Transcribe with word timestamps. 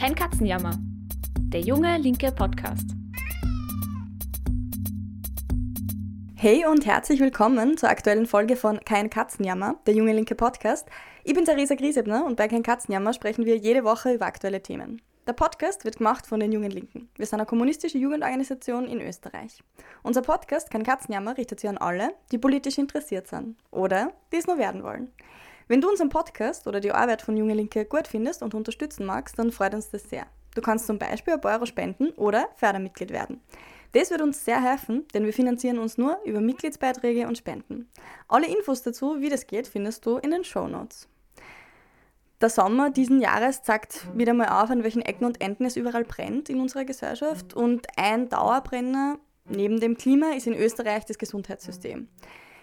Kein 0.00 0.14
Katzenjammer. 0.14 0.78
Der 1.52 1.60
junge 1.60 1.98
linke 1.98 2.32
Podcast. 2.32 2.88
Hey 6.34 6.64
und 6.64 6.86
herzlich 6.86 7.20
willkommen 7.20 7.76
zur 7.76 7.90
aktuellen 7.90 8.24
Folge 8.24 8.56
von 8.56 8.80
Kein 8.80 9.10
Katzenjammer, 9.10 9.78
der 9.86 9.92
junge 9.92 10.14
linke 10.14 10.34
Podcast. 10.34 10.88
Ich 11.22 11.34
bin 11.34 11.44
Theresa 11.44 11.74
Griesebner 11.74 12.24
und 12.24 12.36
bei 12.36 12.48
Kein 12.48 12.62
Katzenjammer 12.62 13.12
sprechen 13.12 13.44
wir 13.44 13.58
jede 13.58 13.84
Woche 13.84 14.14
über 14.14 14.24
aktuelle 14.24 14.62
Themen. 14.62 15.02
Der 15.26 15.34
Podcast 15.34 15.84
wird 15.84 15.98
gemacht 15.98 16.26
von 16.26 16.40
den 16.40 16.50
Jungen 16.50 16.70
Linken. 16.70 17.10
Wir 17.16 17.26
sind 17.26 17.38
eine 17.38 17.44
kommunistische 17.44 17.98
Jugendorganisation 17.98 18.86
in 18.86 19.02
Österreich. 19.02 19.62
Unser 20.02 20.22
Podcast 20.22 20.70
Kein 20.70 20.82
Katzenjammer 20.82 21.36
richtet 21.36 21.60
sich 21.60 21.68
an 21.68 21.76
alle, 21.76 22.14
die 22.32 22.38
politisch 22.38 22.78
interessiert 22.78 23.28
sind 23.28 23.58
oder 23.70 24.14
die 24.32 24.38
es 24.38 24.46
nur 24.46 24.56
werden 24.56 24.82
wollen. 24.82 25.12
Wenn 25.70 25.80
du 25.80 25.88
unseren 25.88 26.08
Podcast 26.08 26.66
oder 26.66 26.80
die 26.80 26.90
Arbeit 26.90 27.22
von 27.22 27.36
Junge 27.36 27.54
Linke 27.54 27.84
gut 27.84 28.08
findest 28.08 28.42
und 28.42 28.54
unterstützen 28.54 29.06
magst, 29.06 29.38
dann 29.38 29.52
freut 29.52 29.72
uns 29.72 29.88
das 29.88 30.02
sehr. 30.02 30.26
Du 30.56 30.62
kannst 30.62 30.88
zum 30.88 30.98
Beispiel 30.98 31.34
ein 31.34 31.40
paar 31.40 31.52
Euro 31.54 31.64
spenden 31.64 32.08
oder 32.16 32.48
Fördermitglied 32.56 33.12
werden. 33.12 33.40
Das 33.92 34.10
wird 34.10 34.20
uns 34.20 34.44
sehr 34.44 34.60
helfen, 34.60 35.06
denn 35.14 35.26
wir 35.26 35.32
finanzieren 35.32 35.78
uns 35.78 35.96
nur 35.96 36.18
über 36.24 36.40
Mitgliedsbeiträge 36.40 37.28
und 37.28 37.38
Spenden. 37.38 37.88
Alle 38.26 38.48
Infos 38.48 38.82
dazu, 38.82 39.20
wie 39.20 39.28
das 39.28 39.46
geht, 39.46 39.68
findest 39.68 40.04
du 40.06 40.16
in 40.16 40.32
den 40.32 40.42
Show 40.42 40.66
Notes. 40.66 41.06
Der 42.40 42.50
Sommer 42.50 42.90
diesen 42.90 43.20
Jahres 43.20 43.62
zeigt 43.62 44.08
wieder 44.18 44.34
mal 44.34 44.48
auf, 44.48 44.70
an 44.70 44.82
welchen 44.82 45.02
Ecken 45.02 45.24
und 45.24 45.40
Enden 45.40 45.66
es 45.66 45.76
überall 45.76 46.02
brennt 46.02 46.48
in 46.48 46.58
unserer 46.58 46.84
Gesellschaft. 46.84 47.54
Und 47.54 47.86
ein 47.96 48.28
Dauerbrenner 48.28 49.20
neben 49.48 49.78
dem 49.78 49.96
Klima 49.96 50.32
ist 50.32 50.48
in 50.48 50.54
Österreich 50.54 51.04
das 51.04 51.16
Gesundheitssystem. 51.16 52.08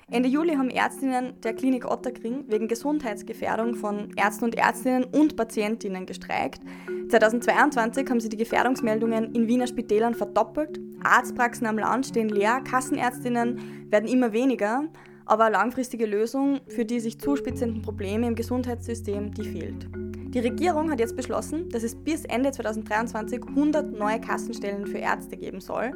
Ende 0.09 0.29
Juli 0.29 0.55
haben 0.55 0.69
Ärztinnen 0.69 1.33
der 1.41 1.53
Klinik 1.53 1.83
Otterkring 1.85 2.45
wegen 2.47 2.69
Gesundheitsgefährdung 2.69 3.75
von 3.75 4.11
Ärzten 4.15 4.45
und 4.45 4.55
Ärztinnen 4.55 5.03
und 5.03 5.35
Patientinnen 5.35 6.05
gestreikt. 6.05 6.61
2022 7.09 8.09
haben 8.09 8.21
sie 8.21 8.29
die 8.29 8.37
Gefährdungsmeldungen 8.37 9.35
in 9.35 9.49
Wiener 9.49 9.67
Spitälern 9.67 10.13
verdoppelt. 10.13 10.79
Arztpraxen 11.03 11.67
am 11.67 11.77
Land 11.77 12.05
stehen 12.05 12.29
leer, 12.29 12.61
Kassenärztinnen 12.61 13.89
werden 13.91 14.07
immer 14.07 14.31
weniger, 14.31 14.85
aber 15.25 15.43
eine 15.43 15.57
langfristige 15.57 16.05
Lösung 16.05 16.61
für 16.67 16.85
die 16.85 17.01
sich 17.01 17.19
zuspitzenden 17.19 17.81
Probleme 17.81 18.27
im 18.27 18.35
Gesundheitssystem, 18.35 19.33
die 19.33 19.43
fehlt. 19.43 19.89
Die 20.33 20.39
Regierung 20.39 20.89
hat 20.89 21.01
jetzt 21.01 21.17
beschlossen, 21.17 21.67
dass 21.67 21.83
es 21.83 21.95
bis 21.95 22.23
Ende 22.23 22.51
2023 22.51 23.41
100 23.45 23.91
neue 23.91 24.21
Kassenstellen 24.21 24.87
für 24.87 24.99
Ärzte 24.99 25.35
geben 25.35 25.59
soll. 25.59 25.91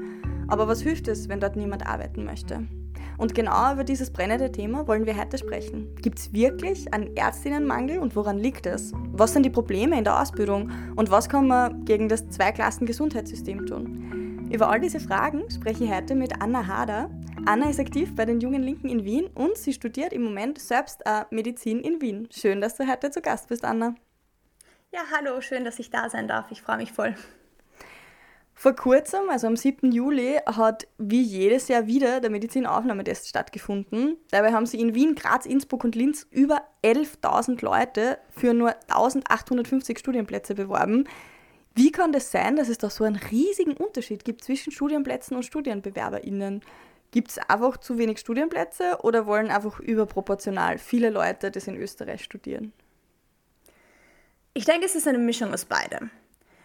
Aber 0.50 0.68
was 0.68 0.81
hilft 0.81 1.08
es, 1.08 1.30
wenn 1.30 1.40
dort 1.40 1.56
niemand 1.56 1.88
arbeiten 1.88 2.25
möchte? 2.25 2.68
Und 3.22 3.36
genau 3.36 3.74
über 3.74 3.84
dieses 3.84 4.12
brennende 4.12 4.52
Thema 4.52 4.88
wollen 4.88 5.06
wir 5.06 5.16
heute 5.16 5.38
sprechen. 5.38 5.96
Gibt 5.98 6.18
es 6.18 6.34
wirklich 6.34 6.92
einen 6.92 7.16
Ärztinnenmangel 7.16 8.00
und 8.00 8.16
woran 8.16 8.40
liegt 8.40 8.66
es? 8.66 8.94
Was 9.12 9.34
sind 9.34 9.44
die 9.44 9.52
Probleme 9.52 9.96
in 9.96 10.04
der 10.04 10.20
Ausbildung 10.20 10.72
und 10.96 11.12
was 11.12 11.30
kann 11.30 11.46
man 11.46 11.86
gegen 11.86 12.10
das 12.10 12.28
Zweiklassen-Gesundheitssystem 12.30 13.68
tun? 13.68 14.50
Über 14.52 14.72
all 14.72 14.80
diese 14.80 15.00
Fragen 15.00 15.44
spreche 15.52 15.84
ich 15.84 15.94
heute 15.94 16.16
mit 16.16 16.42
Anna 16.42 16.66
Hader. 16.66 17.12
Anna 17.46 17.70
ist 17.70 17.80
aktiv 17.80 18.16
bei 18.16 18.26
den 18.26 18.40
Jungen 18.40 18.64
Linken 18.64 18.90
in 18.90 19.06
Wien 19.06 19.28
und 19.36 19.56
sie 19.56 19.74
studiert 19.74 20.14
im 20.14 20.24
Moment 20.24 20.58
selbst 20.58 21.06
äh, 21.06 21.26
Medizin 21.30 21.80
in 21.80 22.02
Wien. 22.02 22.28
Schön, 22.32 22.60
dass 22.60 22.76
du 22.76 22.88
heute 22.90 23.12
zu 23.12 23.22
Gast 23.22 23.50
bist, 23.50 23.64
Anna. 23.64 23.94
Ja, 24.92 25.02
hallo, 25.16 25.42
schön, 25.42 25.64
dass 25.64 25.78
ich 25.78 25.92
da 25.92 26.10
sein 26.10 26.28
darf. 26.28 26.50
Ich 26.50 26.64
freue 26.64 26.78
mich 26.78 26.92
voll. 26.92 27.14
Vor 28.62 28.76
kurzem, 28.76 29.22
also 29.31 29.48
am 29.48 29.56
7. 29.56 29.92
Juli, 29.92 30.38
hat 30.45 30.88
wie 31.00 31.23
jedes 31.23 31.67
Jahr 31.67 31.88
wieder 31.88 32.20
der 32.20 32.30
Medizinaufnahmetest 32.30 33.28
stattgefunden. 33.28 34.18
Dabei 34.30 34.53
haben 34.53 34.68
sie 34.68 34.80
in 34.80 34.94
Wien, 34.94 35.16
Graz, 35.16 35.48
Innsbruck 35.48 35.84
und 35.84 35.95
Linz 35.95 36.28
über 36.30 36.62
11.000 36.84 37.66
Leute 37.66 38.20
für 38.30 38.53
nur 38.53 38.76
1.850 38.88 39.98
Studienplätze 39.98 40.53
beworben. 40.53 41.09
Wie 41.73 41.92
kann 41.92 42.12
das 42.12 42.30
sein, 42.30 42.56
dass 42.56 42.70
es 42.70 42.78
da 42.78 42.92
so 42.92 43.03
einen 43.03 43.16
riesigen 43.16 43.73
Unterschied 43.73 44.23
gibt 44.23 44.44
zwischen 44.44 44.72
Studienplätzen 44.72 45.36
und 45.36 45.41
StudienbewerberInnen? 45.41 46.62
Gibt 47.09 47.31
es 47.31 47.40
einfach 47.40 47.78
zu 47.78 47.97
wenig 47.97 48.19
Studienplätze 48.19 49.00
oder 49.02 49.25
wollen 49.25 49.50
einfach 49.50 49.80
überproportional 49.80 50.78
viele 50.78 51.09
Leute 51.09 51.50
das 51.50 51.66
in 51.66 51.78
Österreich 51.78 52.24
studieren? 52.24 52.74
Ich 54.53 54.66
denke, 54.66 54.86
es 54.86 54.94
ist 54.94 55.07
eine 55.07 55.18
Mischung 55.18 55.52
aus 55.52 55.66
beidem. 55.66 56.12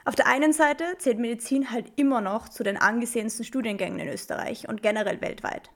Auf 0.07 0.15
der 0.15 0.29
einen 0.29 0.53
Seite 0.53 0.85
zählt 0.99 1.19
Medizin 1.19 1.73
halt 1.73 1.93
immer 1.97 2.21
noch 2.21 2.49
zu 2.49 2.63
den 2.63 2.77
angesehensten 2.77 3.45
Studiengängen 3.45 3.99
in 3.99 4.07
Österreich 4.07 4.69
und 4.69 4.81
generell 4.81 5.21
weltweit. 5.21 5.69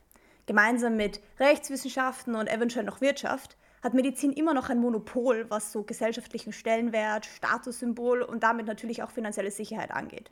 Gemeinsam 0.47 0.97
mit 0.97 1.21
Rechtswissenschaften 1.41 2.37
und 2.37 2.49
eventuell 2.49 2.85
noch 2.85 3.01
Wirtschaft 3.01 3.57
hat 3.83 3.93
Medizin 3.93 4.33
immer 4.33 4.55
noch 4.55 4.71
ein 4.71 4.79
Monopol, 4.79 5.47
was 5.49 5.73
so 5.73 5.83
gesellschaftlichen 5.83 6.53
Stellenwert, 6.53 7.27
Statussymbol 7.27 8.23
und 8.23 8.45
damit 8.45 8.67
natürlich 8.67 9.03
auch 9.03 9.11
finanzielle 9.11 9.51
Sicherheit 9.51 9.91
angeht. 9.91 10.31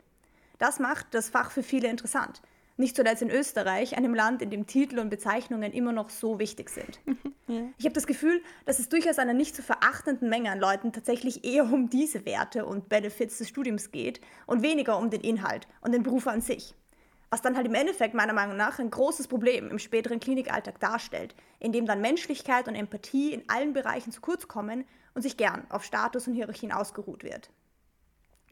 Das 0.59 0.79
macht 0.79 1.07
das 1.11 1.27
Fach 1.27 1.51
für 1.51 1.61
viele 1.61 1.89
interessant, 1.89 2.41
nicht 2.79 2.95
zuletzt 2.95 3.21
in 3.21 3.29
Österreich, 3.29 3.97
einem 3.97 4.15
Land, 4.15 4.41
in 4.41 4.49
dem 4.49 4.65
Titel 4.65 4.99
und 4.99 5.09
Bezeichnungen 5.09 5.73
immer 5.73 5.91
noch 5.91 6.09
so 6.09 6.39
wichtig 6.39 6.69
sind. 6.69 6.99
Ja. 7.49 7.63
Ich 7.79 7.85
habe 7.85 7.95
das 7.95 8.05
Gefühl, 8.05 8.43
dass 8.65 8.77
es 8.77 8.89
durchaus 8.89 9.17
einer 9.17 9.33
nicht 9.33 9.55
zu 9.55 9.63
verachtenden 9.63 10.29
Menge 10.29 10.51
an 10.51 10.59
Leuten 10.59 10.93
tatsächlich 10.93 11.43
eher 11.43 11.63
um 11.63 11.89
diese 11.89 12.23
Werte 12.23 12.63
und 12.63 12.89
Benefits 12.89 13.39
des 13.39 13.49
Studiums 13.49 13.89
geht 13.89 14.21
und 14.45 14.61
weniger 14.61 14.99
um 14.99 15.09
den 15.09 15.21
Inhalt 15.21 15.67
und 15.81 15.91
den 15.91 16.03
Beruf 16.03 16.27
an 16.27 16.41
sich. 16.41 16.75
Was 17.31 17.41
dann 17.41 17.55
halt 17.55 17.65
im 17.65 17.73
Endeffekt 17.73 18.13
meiner 18.13 18.33
Meinung 18.33 18.55
nach 18.55 18.77
ein 18.77 18.91
großes 18.91 19.27
Problem 19.27 19.67
im 19.71 19.79
späteren 19.79 20.19
Klinikalltag 20.19 20.79
darstellt, 20.79 21.33
in 21.59 21.71
dem 21.71 21.87
dann 21.87 22.01
Menschlichkeit 22.01 22.67
und 22.67 22.75
Empathie 22.75 23.33
in 23.33 23.41
allen 23.47 23.73
Bereichen 23.73 24.11
zu 24.11 24.21
kurz 24.21 24.47
kommen 24.47 24.85
und 25.15 25.23
sich 25.23 25.35
gern 25.35 25.65
auf 25.69 25.83
Status 25.83 26.27
und 26.27 26.35
Hierarchien 26.35 26.71
ausgeruht 26.71 27.23
wird. 27.23 27.49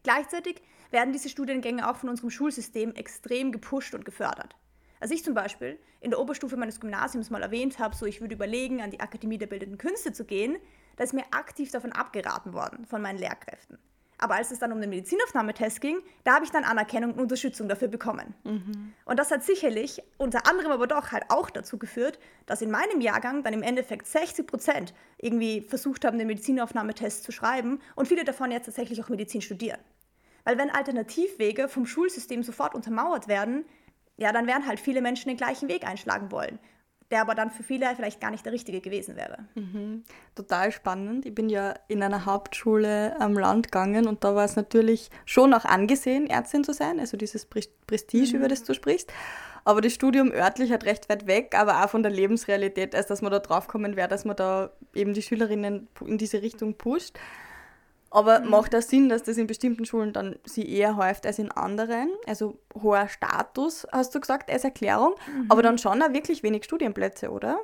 Gleichzeitig 0.01 0.63
werden 0.91 1.13
diese 1.13 1.29
Studiengänge 1.29 1.89
auch 1.89 1.97
von 1.97 2.09
unserem 2.09 2.29
Schulsystem 2.29 2.93
extrem 2.95 3.51
gepusht 3.51 3.93
und 3.95 4.05
gefördert. 4.05 4.55
Als 4.99 5.11
ich 5.11 5.23
zum 5.23 5.33
Beispiel 5.33 5.79
in 5.99 6.09
der 6.09 6.19
Oberstufe 6.19 6.57
meines 6.57 6.79
Gymnasiums 6.79 7.29
mal 7.29 7.43
erwähnt 7.43 7.79
habe, 7.79 7.95
so 7.95 8.05
ich 8.05 8.21
würde 8.21 8.35
überlegen, 8.35 8.81
an 8.81 8.91
die 8.91 8.99
Akademie 8.99 9.37
der 9.37 9.47
Bildenden 9.47 9.77
Künste 9.77 10.11
zu 10.11 10.25
gehen, 10.25 10.57
da 10.95 11.03
ist 11.03 11.13
mir 11.13 11.25
aktiv 11.31 11.71
davon 11.71 11.91
abgeraten 11.91 12.53
worden 12.53 12.85
von 12.85 13.01
meinen 13.01 13.19
Lehrkräften. 13.19 13.77
Aber 14.19 14.35
als 14.35 14.49
es 14.49 14.57
dann 14.57 14.71
um 14.71 14.81
den 14.81 14.89
Medizinaufnahmetest 14.89 15.79
ging, 15.79 15.99
da 16.23 16.35
habe 16.35 16.45
ich 16.45 16.51
dann 16.51 16.63
Anerkennung 16.63 17.13
und 17.13 17.19
Unterstützung 17.19 17.69
dafür 17.69 17.87
bekommen. 17.87 18.33
Mhm. 18.43 18.93
Und 19.05 19.19
das 19.19 19.29
hat 19.29 19.43
sicherlich 19.43 20.01
unter 20.17 20.47
anderem 20.47 20.71
aber 20.71 20.87
doch 20.87 21.11
halt 21.11 21.25
auch 21.29 21.51
dazu 21.51 21.77
geführt, 21.77 22.17
dass 22.47 22.63
in 22.63 22.71
meinem 22.71 22.99
Jahrgang 22.99 23.43
dann 23.43 23.53
im 23.53 23.61
Endeffekt 23.61 24.07
60 24.07 24.47
Prozent 24.47 24.93
irgendwie 25.19 25.61
versucht 25.61 26.03
haben, 26.03 26.17
den 26.17 26.27
Medizinaufnahmetest 26.27 27.23
zu 27.23 27.31
schreiben 27.31 27.79
und 27.95 28.07
viele 28.07 28.23
davon 28.23 28.49
jetzt 28.49 28.65
tatsächlich 28.65 29.03
auch 29.03 29.09
Medizin 29.09 29.41
studieren. 29.41 29.79
Weil 30.47 30.57
wenn 30.57 30.69
Alternativwege 30.69 31.67
vom 31.67 31.85
Schulsystem 31.85 32.41
sofort 32.41 32.73
untermauert 32.73 33.27
werden, 33.27 33.65
ja, 34.15 34.31
dann 34.31 34.47
werden 34.47 34.65
halt 34.65 34.79
viele 34.79 35.01
Menschen 35.01 35.27
den 35.27 35.35
gleichen 35.35 35.67
Weg 35.67 35.85
einschlagen 35.85 36.31
wollen, 36.31 36.57
der 37.11 37.19
aber 37.19 37.35
dann 37.35 37.51
für 37.51 37.63
viele 37.63 37.93
vielleicht 37.97 38.21
gar 38.21 38.31
nicht 38.31 38.45
der 38.45 38.53
richtige 38.53 38.79
gewesen 38.79 39.17
wäre. 39.17 39.39
Mhm. 39.55 40.05
Total 40.35 40.71
spannend. 40.71 41.25
Ich 41.25 41.35
bin 41.35 41.49
ja 41.49 41.73
in 41.89 42.01
einer 42.01 42.25
Hauptschule 42.25 43.19
am 43.19 43.33
Land 43.33 43.73
gegangen 43.73 44.07
und 44.07 44.23
da 44.23 44.35
war 44.35 44.45
es 44.45 44.55
natürlich 44.55 45.09
schon 45.25 45.53
auch 45.53 45.65
angesehen, 45.65 46.29
Ärztin 46.29 46.63
zu 46.63 46.71
sein, 46.71 47.01
also 47.01 47.17
dieses 47.17 47.45
Prestige, 47.45 48.29
mhm. 48.29 48.35
über 48.37 48.47
das 48.47 48.63
du 48.63 48.73
sprichst. 48.73 49.11
Aber 49.65 49.81
das 49.81 49.91
Studium 49.91 50.31
örtlich 50.31 50.71
hat 50.71 50.85
recht 50.85 51.09
weit 51.09 51.27
weg, 51.27 51.55
aber 51.57 51.83
auch 51.83 51.89
von 51.89 52.03
der 52.03 52.11
Lebensrealität, 52.13 52.95
als 52.95 53.07
dass 53.07 53.21
man 53.21 53.33
da 53.33 53.39
draufkommen 53.39 53.97
wäre, 53.97 54.07
dass 54.07 54.23
man 54.23 54.37
da 54.37 54.69
eben 54.93 55.13
die 55.13 55.21
Schülerinnen 55.21 55.89
in 56.05 56.17
diese 56.17 56.41
Richtung 56.41 56.75
pusht. 56.75 57.19
Aber 58.17 58.39
mhm. 58.39 58.49
macht 58.49 58.73
das 58.73 58.89
Sinn, 58.89 59.09
dass 59.09 59.21
das 59.21 59.37
in 59.37 59.45
bestimmten 59.45 59.85
Schulen 59.85 60.11
dann 60.11 60.39
sie 60.43 60.67
eher 60.67 60.95
häuft 60.95 61.27
als 61.27 61.37
in 61.37 61.51
anderen? 61.51 62.09
Also 62.25 62.57
hoher 62.73 63.09
Status, 63.09 63.85
hast 63.91 64.15
du 64.15 64.19
gesagt, 64.19 64.49
als 64.49 64.63
Erklärung, 64.63 65.13
mhm. 65.27 65.45
aber 65.49 65.61
dann 65.61 65.77
schon 65.77 66.01
auch 66.01 66.13
wirklich 66.13 66.41
wenig 66.41 66.63
Studienplätze, 66.63 67.29
oder? 67.29 67.59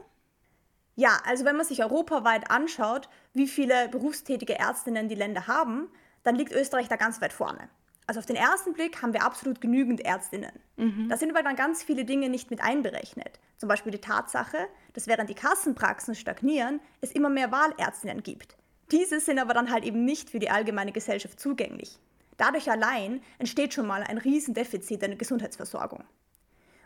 Ja, 0.95 1.17
also 1.25 1.43
wenn 1.43 1.55
man 1.55 1.65
sich 1.65 1.81
europaweit 1.81 2.51
anschaut, 2.51 3.09
wie 3.33 3.47
viele 3.47 3.89
berufstätige 3.89 4.59
Ärztinnen 4.59 5.09
die 5.09 5.15
Länder 5.15 5.47
haben, 5.47 5.89
dann 6.21 6.35
liegt 6.35 6.53
Österreich 6.53 6.87
da 6.87 6.97
ganz 6.97 7.19
weit 7.19 7.33
vorne. 7.33 7.67
Also 8.05 8.19
auf 8.19 8.27
den 8.27 8.35
ersten 8.35 8.73
Blick 8.73 9.01
haben 9.01 9.13
wir 9.13 9.23
absolut 9.23 9.59
genügend 9.59 10.01
Ärztinnen. 10.01 10.51
Mhm. 10.75 11.09
Da 11.09 11.17
sind 11.17 11.31
aber 11.31 11.41
dann 11.41 11.55
ganz 11.55 11.81
viele 11.81 12.05
Dinge 12.05 12.29
nicht 12.29 12.51
mit 12.51 12.61
einberechnet. 12.61 13.39
Zum 13.57 13.69
Beispiel 13.69 13.91
die 13.91 14.01
Tatsache, 14.01 14.67
dass 14.93 15.07
während 15.07 15.31
die 15.31 15.35
Kassenpraxen 15.35 16.13
stagnieren, 16.13 16.79
es 17.01 17.11
immer 17.11 17.29
mehr 17.29 17.51
Wahlärztinnen 17.51 18.21
gibt. 18.21 18.55
Diese 18.93 19.19
sind 19.19 19.39
aber 19.39 19.55
dann 19.55 19.71
halt 19.71 19.85
eben 19.85 20.05
nicht 20.05 20.29
für 20.29 20.37
die 20.37 20.51
allgemeine 20.51 20.91
Gesellschaft 20.91 21.39
zugänglich. 21.39 21.97
Dadurch 22.37 22.69
allein 22.69 23.23
entsteht 23.39 23.73
schon 23.73 23.87
mal 23.87 24.03
ein 24.03 24.19
Riesendefizit 24.19 25.01
in 25.01 25.09
der 25.09 25.17
Gesundheitsversorgung. 25.17 26.03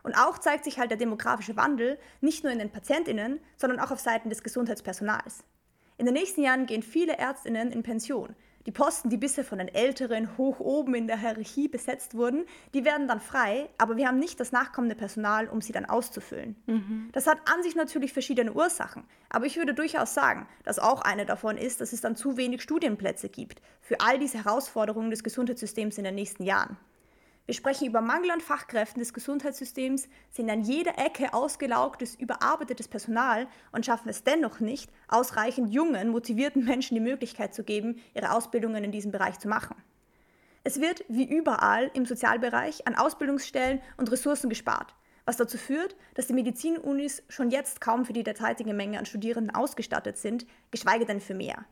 Und 0.03 0.15
auch 0.15 0.37
zeigt 0.37 0.63
sich 0.63 0.79
halt 0.79 0.89
der 0.89 0.97
demografische 0.97 1.57
Wandel 1.57 1.99
nicht 2.21 2.45
nur 2.45 2.53
in 2.53 2.59
den 2.59 2.71
Patientinnen, 2.71 3.41
sondern 3.57 3.81
auch 3.81 3.91
auf 3.91 3.99
Seiten 3.99 4.29
des 4.29 4.41
Gesundheitspersonals. 4.41 5.43
In 5.97 6.05
den 6.05 6.13
nächsten 6.13 6.43
Jahren 6.43 6.65
gehen 6.65 6.81
viele 6.81 7.17
Ärztinnen 7.17 7.73
in 7.73 7.83
Pension, 7.83 8.37
Die 8.67 8.73
Posten, 8.73 9.09
die 9.09 9.15
bisher 9.15 9.45
von 9.45 9.59
den 9.59 9.69
Älteren 9.69 10.37
hoch 10.37 10.59
oben 10.59 10.93
in 10.93 11.07
der 11.07 11.17
Hierarchie 11.17 11.69
besetzt 11.69 12.15
wurden, 12.15 12.45
die 12.73 12.83
werden 12.83 13.07
dann 13.07 13.21
frei, 13.21 13.69
aber 13.77 13.95
wir 13.95 14.09
haben 14.09 14.19
nicht 14.19 14.41
das 14.41 14.51
nachkommende 14.51 14.93
Personal, 14.93 15.47
um 15.47 15.61
sie 15.61 15.71
dann 15.71 15.85
auszufüllen. 15.85 16.57
Mhm. 16.65 17.07
Das 17.13 17.27
hat 17.27 17.37
an 17.45 17.63
sich 17.63 17.75
natürlich 17.75 18.11
verschiedene 18.11 18.51
Ursachen, 18.51 19.05
aber 19.29 19.45
ich 19.45 19.55
würde 19.55 19.73
durchaus 19.73 20.13
sagen, 20.13 20.49
dass 20.65 20.79
auch 20.79 21.01
eine 21.01 21.25
davon 21.25 21.57
ist, 21.57 21.79
dass 21.79 21.93
es 21.93 22.01
dann 22.01 22.17
zu 22.17 22.35
wenig 22.35 22.61
Studienplätze 22.61 23.29
gibt 23.29 23.61
für 23.79 24.01
all 24.01 24.19
diese 24.19 24.43
Herausforderungen 24.43 25.11
des 25.11 25.23
Gesundheitssystems 25.23 25.97
in 25.97 26.03
den 26.03 26.15
nächsten 26.15 26.43
Jahren. 26.43 26.75
Wir 27.47 27.53
sprechen 27.53 27.87
über 27.87 28.01
Mangel 28.01 28.31
an 28.31 28.41
Fachkräften 28.41 28.99
des 28.99 29.13
Gesundheitssystems, 29.13 30.09
sehen 30.29 30.49
an 30.49 30.63
jeder 30.63 30.97
Ecke 30.97 31.33
ausgelaugtes, 31.33 32.13
überarbeitetes 32.13 32.89
Personal 32.89 33.47
und 33.71 33.85
schaffen 33.85 34.09
es 34.09 34.25
dennoch 34.25 34.59
nicht, 34.59 34.91
ausreichend 35.07 35.73
jungen, 35.73 36.09
motivierten 36.09 36.65
Menschen 36.65 36.95
die 36.95 37.01
Möglichkeit 37.01 37.53
zu 37.53 37.63
geben, 37.63 38.01
ihre 38.13 38.33
Ausbildungen 38.33 38.83
in 38.83 38.91
diesem 38.91 39.13
Bereich 39.13 39.39
zu 39.39 39.47
machen. 39.47 39.77
Es 40.65 40.81
wird, 40.81 41.05
wie 41.07 41.23
überall 41.23 41.89
im 41.93 42.05
Sozialbereich, 42.05 42.85
an 42.85 42.95
Ausbildungsstellen 42.95 43.79
und 43.95 44.11
Ressourcen 44.11 44.49
gespart, 44.49 44.93
was 45.23 45.37
dazu 45.37 45.57
führt, 45.57 45.95
dass 46.15 46.27
die 46.27 46.33
Medizinunis 46.33 47.23
schon 47.29 47.49
jetzt 47.49 47.79
kaum 47.79 48.03
für 48.03 48.11
die 48.11 48.23
derzeitige 48.23 48.73
Menge 48.73 48.99
an 48.99 49.05
Studierenden 49.05 49.55
ausgestattet 49.55 50.17
sind, 50.17 50.45
geschweige 50.69 51.05
denn 51.05 51.21
für 51.21 51.33
mehr. 51.33 51.63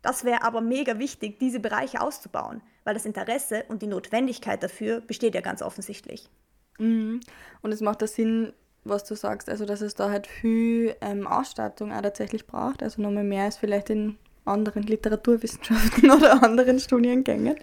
Das 0.00 0.22
wäre 0.22 0.42
aber 0.42 0.60
mega 0.60 1.00
wichtig, 1.00 1.40
diese 1.40 1.58
Bereiche 1.58 2.00
auszubauen, 2.00 2.62
weil 2.88 2.94
das 2.94 3.04
Interesse 3.04 3.64
und 3.68 3.82
die 3.82 3.86
Notwendigkeit 3.86 4.62
dafür 4.62 5.02
besteht 5.02 5.34
ja 5.34 5.42
ganz 5.42 5.60
offensichtlich. 5.60 6.30
Mhm. 6.78 7.20
Und 7.60 7.72
es 7.72 7.82
macht 7.82 8.00
da 8.00 8.06
Sinn, 8.06 8.54
was 8.82 9.04
du 9.04 9.14
sagst, 9.14 9.50
also 9.50 9.66
dass 9.66 9.82
es 9.82 9.94
da 9.94 10.08
halt 10.08 10.26
viel 10.26 10.96
ähm, 11.02 11.26
Ausstattung 11.26 11.92
auch 11.92 12.00
tatsächlich 12.00 12.46
braucht, 12.46 12.82
also 12.82 13.02
nochmal 13.02 13.24
mehr 13.24 13.44
als 13.44 13.58
vielleicht 13.58 13.90
in 13.90 14.16
anderen 14.46 14.84
Literaturwissenschaften 14.84 16.10
oder 16.16 16.42
anderen 16.42 16.80
Studiengängen. 16.80 17.56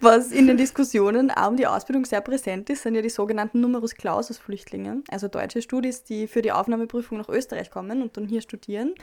Was 0.00 0.32
in 0.32 0.46
den 0.46 0.56
Diskussionen 0.56 1.30
auch 1.30 1.48
um 1.48 1.58
die 1.58 1.66
Ausbildung 1.66 2.06
sehr 2.06 2.22
präsent 2.22 2.70
ist, 2.70 2.84
sind 2.84 2.94
ja 2.94 3.02
die 3.02 3.10
sogenannten 3.10 3.60
Numerus 3.60 3.94
Clausus 3.94 4.38
Flüchtlinge, 4.38 5.02
also 5.10 5.28
deutsche 5.28 5.60
Studis, 5.60 6.04
die 6.04 6.26
für 6.26 6.40
die 6.40 6.52
Aufnahmeprüfung 6.52 7.18
nach 7.18 7.28
Österreich 7.28 7.70
kommen 7.70 8.00
und 8.00 8.16
dann 8.16 8.28
hier 8.28 8.40
studieren. 8.40 8.94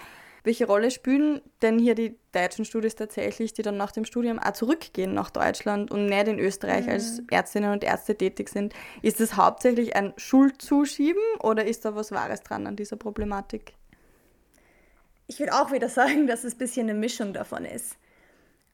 Welche 0.43 0.65
Rolle 0.65 0.89
spielen 0.89 1.41
denn 1.61 1.77
hier 1.77 1.93
die 1.93 2.17
deutschen 2.31 2.65
Studis 2.65 2.95
tatsächlich, 2.95 3.53
die 3.53 3.61
dann 3.61 3.77
nach 3.77 3.91
dem 3.91 4.05
Studium 4.05 4.39
auch 4.39 4.53
zurückgehen 4.53 5.13
nach 5.13 5.29
Deutschland 5.29 5.91
und 5.91 6.07
nicht 6.07 6.27
in 6.27 6.39
Österreich 6.39 6.85
mhm. 6.85 6.91
als 6.91 7.21
Ärztinnen 7.29 7.71
und 7.71 7.83
Ärzte 7.83 8.15
tätig 8.15 8.49
sind? 8.49 8.73
Ist 9.03 9.19
das 9.19 9.35
hauptsächlich 9.35 9.95
ein 9.95 10.13
Schuldzuschieben 10.17 11.21
oder 11.41 11.65
ist 11.65 11.85
da 11.85 11.95
was 11.95 12.11
Wahres 12.11 12.41
dran 12.41 12.65
an 12.65 12.75
dieser 12.75 12.95
Problematik? 12.95 13.73
Ich 15.27 15.39
würde 15.39 15.53
auch 15.53 15.71
wieder 15.71 15.89
sagen, 15.89 16.25
dass 16.25 16.43
es 16.43 16.55
ein 16.55 16.57
bisschen 16.57 16.89
eine 16.89 16.97
Mischung 16.97 17.33
davon 17.33 17.63
ist. 17.63 17.97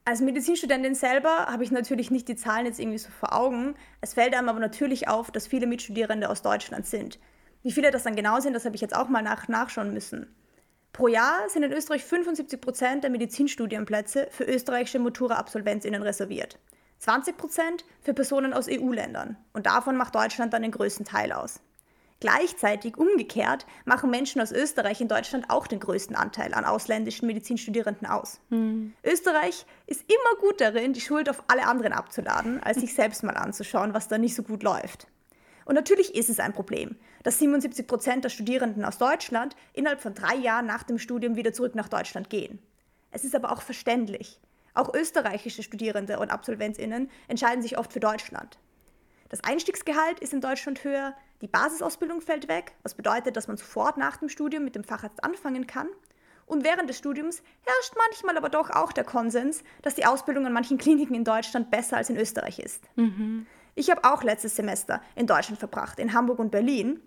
Als 0.06 0.22
Medizinstudentin 0.22 0.94
selber 0.94 1.48
habe 1.48 1.64
ich 1.64 1.70
natürlich 1.70 2.10
nicht 2.10 2.28
die 2.28 2.36
Zahlen 2.36 2.64
jetzt 2.64 2.80
irgendwie 2.80 2.96
so 2.96 3.10
vor 3.10 3.34
Augen. 3.34 3.74
Es 4.00 4.14
fällt 4.14 4.34
einem 4.34 4.48
aber 4.48 4.58
natürlich 4.58 5.06
auf, 5.06 5.30
dass 5.30 5.46
viele 5.46 5.66
Mitstudierende 5.66 6.30
aus 6.30 6.40
Deutschland 6.40 6.86
sind. 6.86 7.18
Wie 7.62 7.72
viele 7.72 7.90
das 7.90 8.04
dann 8.04 8.16
genau 8.16 8.40
sind, 8.40 8.54
das 8.54 8.64
habe 8.64 8.74
ich 8.74 8.80
jetzt 8.80 8.96
auch 8.96 9.10
mal 9.10 9.20
nach 9.20 9.48
nachschauen 9.48 9.92
müssen. 9.92 10.34
Pro 10.92 11.08
Jahr 11.08 11.48
sind 11.48 11.62
in 11.62 11.72
Österreich 11.72 12.04
75 12.04 12.60
Prozent 12.60 13.04
der 13.04 13.10
Medizinstudienplätze 13.10 14.28
für 14.30 14.44
österreichische 14.44 14.98
Matura-AbsolventInnen 14.98 16.02
reserviert. 16.02 16.58
20 16.98 17.36
Prozent 17.36 17.84
für 18.00 18.14
Personen 18.14 18.52
aus 18.52 18.66
EU-Ländern. 18.68 19.36
Und 19.52 19.66
davon 19.66 19.96
macht 19.96 20.14
Deutschland 20.14 20.52
dann 20.52 20.62
den 20.62 20.72
größten 20.72 21.04
Teil 21.04 21.32
aus. 21.32 21.60
Gleichzeitig 22.20 22.96
umgekehrt 22.96 23.64
machen 23.84 24.10
Menschen 24.10 24.40
aus 24.40 24.50
Österreich 24.50 25.00
in 25.00 25.06
Deutschland 25.06 25.50
auch 25.50 25.68
den 25.68 25.78
größten 25.78 26.16
Anteil 26.16 26.52
an 26.52 26.64
ausländischen 26.64 27.26
Medizinstudierenden 27.26 28.08
aus. 28.08 28.40
Hm. 28.48 28.92
Österreich 29.04 29.66
ist 29.86 30.02
immer 30.02 30.40
gut 30.40 30.60
darin, 30.60 30.94
die 30.94 31.00
Schuld 31.00 31.30
auf 31.30 31.44
alle 31.46 31.66
anderen 31.66 31.92
abzuladen, 31.92 32.60
als 32.60 32.80
sich 32.80 32.92
selbst 32.92 33.22
mal 33.22 33.36
anzuschauen, 33.36 33.94
was 33.94 34.08
da 34.08 34.18
nicht 34.18 34.34
so 34.34 34.42
gut 34.42 34.64
läuft. 34.64 35.06
Und 35.68 35.74
natürlich 35.74 36.14
ist 36.14 36.30
es 36.30 36.40
ein 36.40 36.54
Problem, 36.54 36.96
dass 37.24 37.38
77 37.40 37.86
Prozent 37.86 38.24
der 38.24 38.30
Studierenden 38.30 38.86
aus 38.86 38.96
Deutschland 38.96 39.54
innerhalb 39.74 40.00
von 40.00 40.14
drei 40.14 40.34
Jahren 40.34 40.64
nach 40.64 40.82
dem 40.82 40.98
Studium 40.98 41.36
wieder 41.36 41.52
zurück 41.52 41.74
nach 41.74 41.90
Deutschland 41.90 42.30
gehen. 42.30 42.58
Es 43.10 43.22
ist 43.22 43.34
aber 43.34 43.52
auch 43.52 43.60
verständlich. 43.60 44.40
Auch 44.72 44.94
österreichische 44.94 45.62
Studierende 45.62 46.20
und 46.20 46.30
Absolventinnen 46.30 47.10
entscheiden 47.26 47.60
sich 47.60 47.76
oft 47.76 47.92
für 47.92 48.00
Deutschland. 48.00 48.58
Das 49.28 49.44
Einstiegsgehalt 49.44 50.20
ist 50.20 50.32
in 50.32 50.40
Deutschland 50.40 50.82
höher, 50.84 51.14
die 51.42 51.48
Basisausbildung 51.48 52.22
fällt 52.22 52.48
weg, 52.48 52.72
was 52.82 52.94
bedeutet, 52.94 53.36
dass 53.36 53.46
man 53.46 53.58
sofort 53.58 53.98
nach 53.98 54.16
dem 54.16 54.30
Studium 54.30 54.64
mit 54.64 54.74
dem 54.74 54.84
Facharzt 54.84 55.22
anfangen 55.22 55.66
kann. 55.66 55.88
Und 56.46 56.64
während 56.64 56.88
des 56.88 56.96
Studiums 56.96 57.42
herrscht 57.66 57.92
manchmal 58.08 58.38
aber 58.38 58.48
doch 58.48 58.70
auch 58.70 58.90
der 58.90 59.04
Konsens, 59.04 59.62
dass 59.82 59.96
die 59.96 60.06
Ausbildung 60.06 60.46
an 60.46 60.54
manchen 60.54 60.78
Kliniken 60.78 61.14
in 61.14 61.24
Deutschland 61.24 61.70
besser 61.70 61.98
als 61.98 62.08
in 62.08 62.16
Österreich 62.16 62.58
ist. 62.58 62.84
Mhm. 62.96 63.46
Ich 63.74 63.90
habe 63.90 64.04
auch 64.04 64.22
letztes 64.22 64.56
Semester 64.56 65.00
in 65.14 65.26
Deutschland 65.26 65.58
verbracht, 65.58 65.98
in 65.98 66.12
Hamburg 66.12 66.38
und 66.38 66.50
Berlin. 66.50 67.00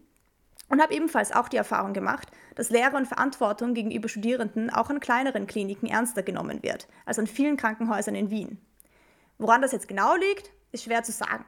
Und 0.70 0.82
habe 0.82 0.94
ebenfalls 0.94 1.34
auch 1.34 1.50
die 1.50 1.58
Erfahrung 1.58 1.92
gemacht, 1.92 2.30
dass 2.56 2.70
Lehre 2.70 2.96
und 2.96 3.06
Verantwortung 3.06 3.74
gegenüber 3.74 4.08
Studierenden 4.08 4.70
auch 4.70 4.90
an 4.90 5.02
kleineren 5.02 5.46
Kliniken 5.46 5.90
ernster 5.90 6.24
genommen 6.24 6.64
wird, 6.64 6.88
als 7.06 7.20
an 7.20 7.28
vielen 7.28 7.58
Krankenhäusern 7.58 8.16
in 8.16 8.30
Wien. 8.30 8.58
Woran 9.38 9.62
das 9.62 9.74
jetzt 9.74 9.90
genau 9.90 10.16
liegt, 10.16 10.54
ist 10.72 10.86
schwer 10.86 11.04
zu 11.04 11.12
sagen. 11.12 11.44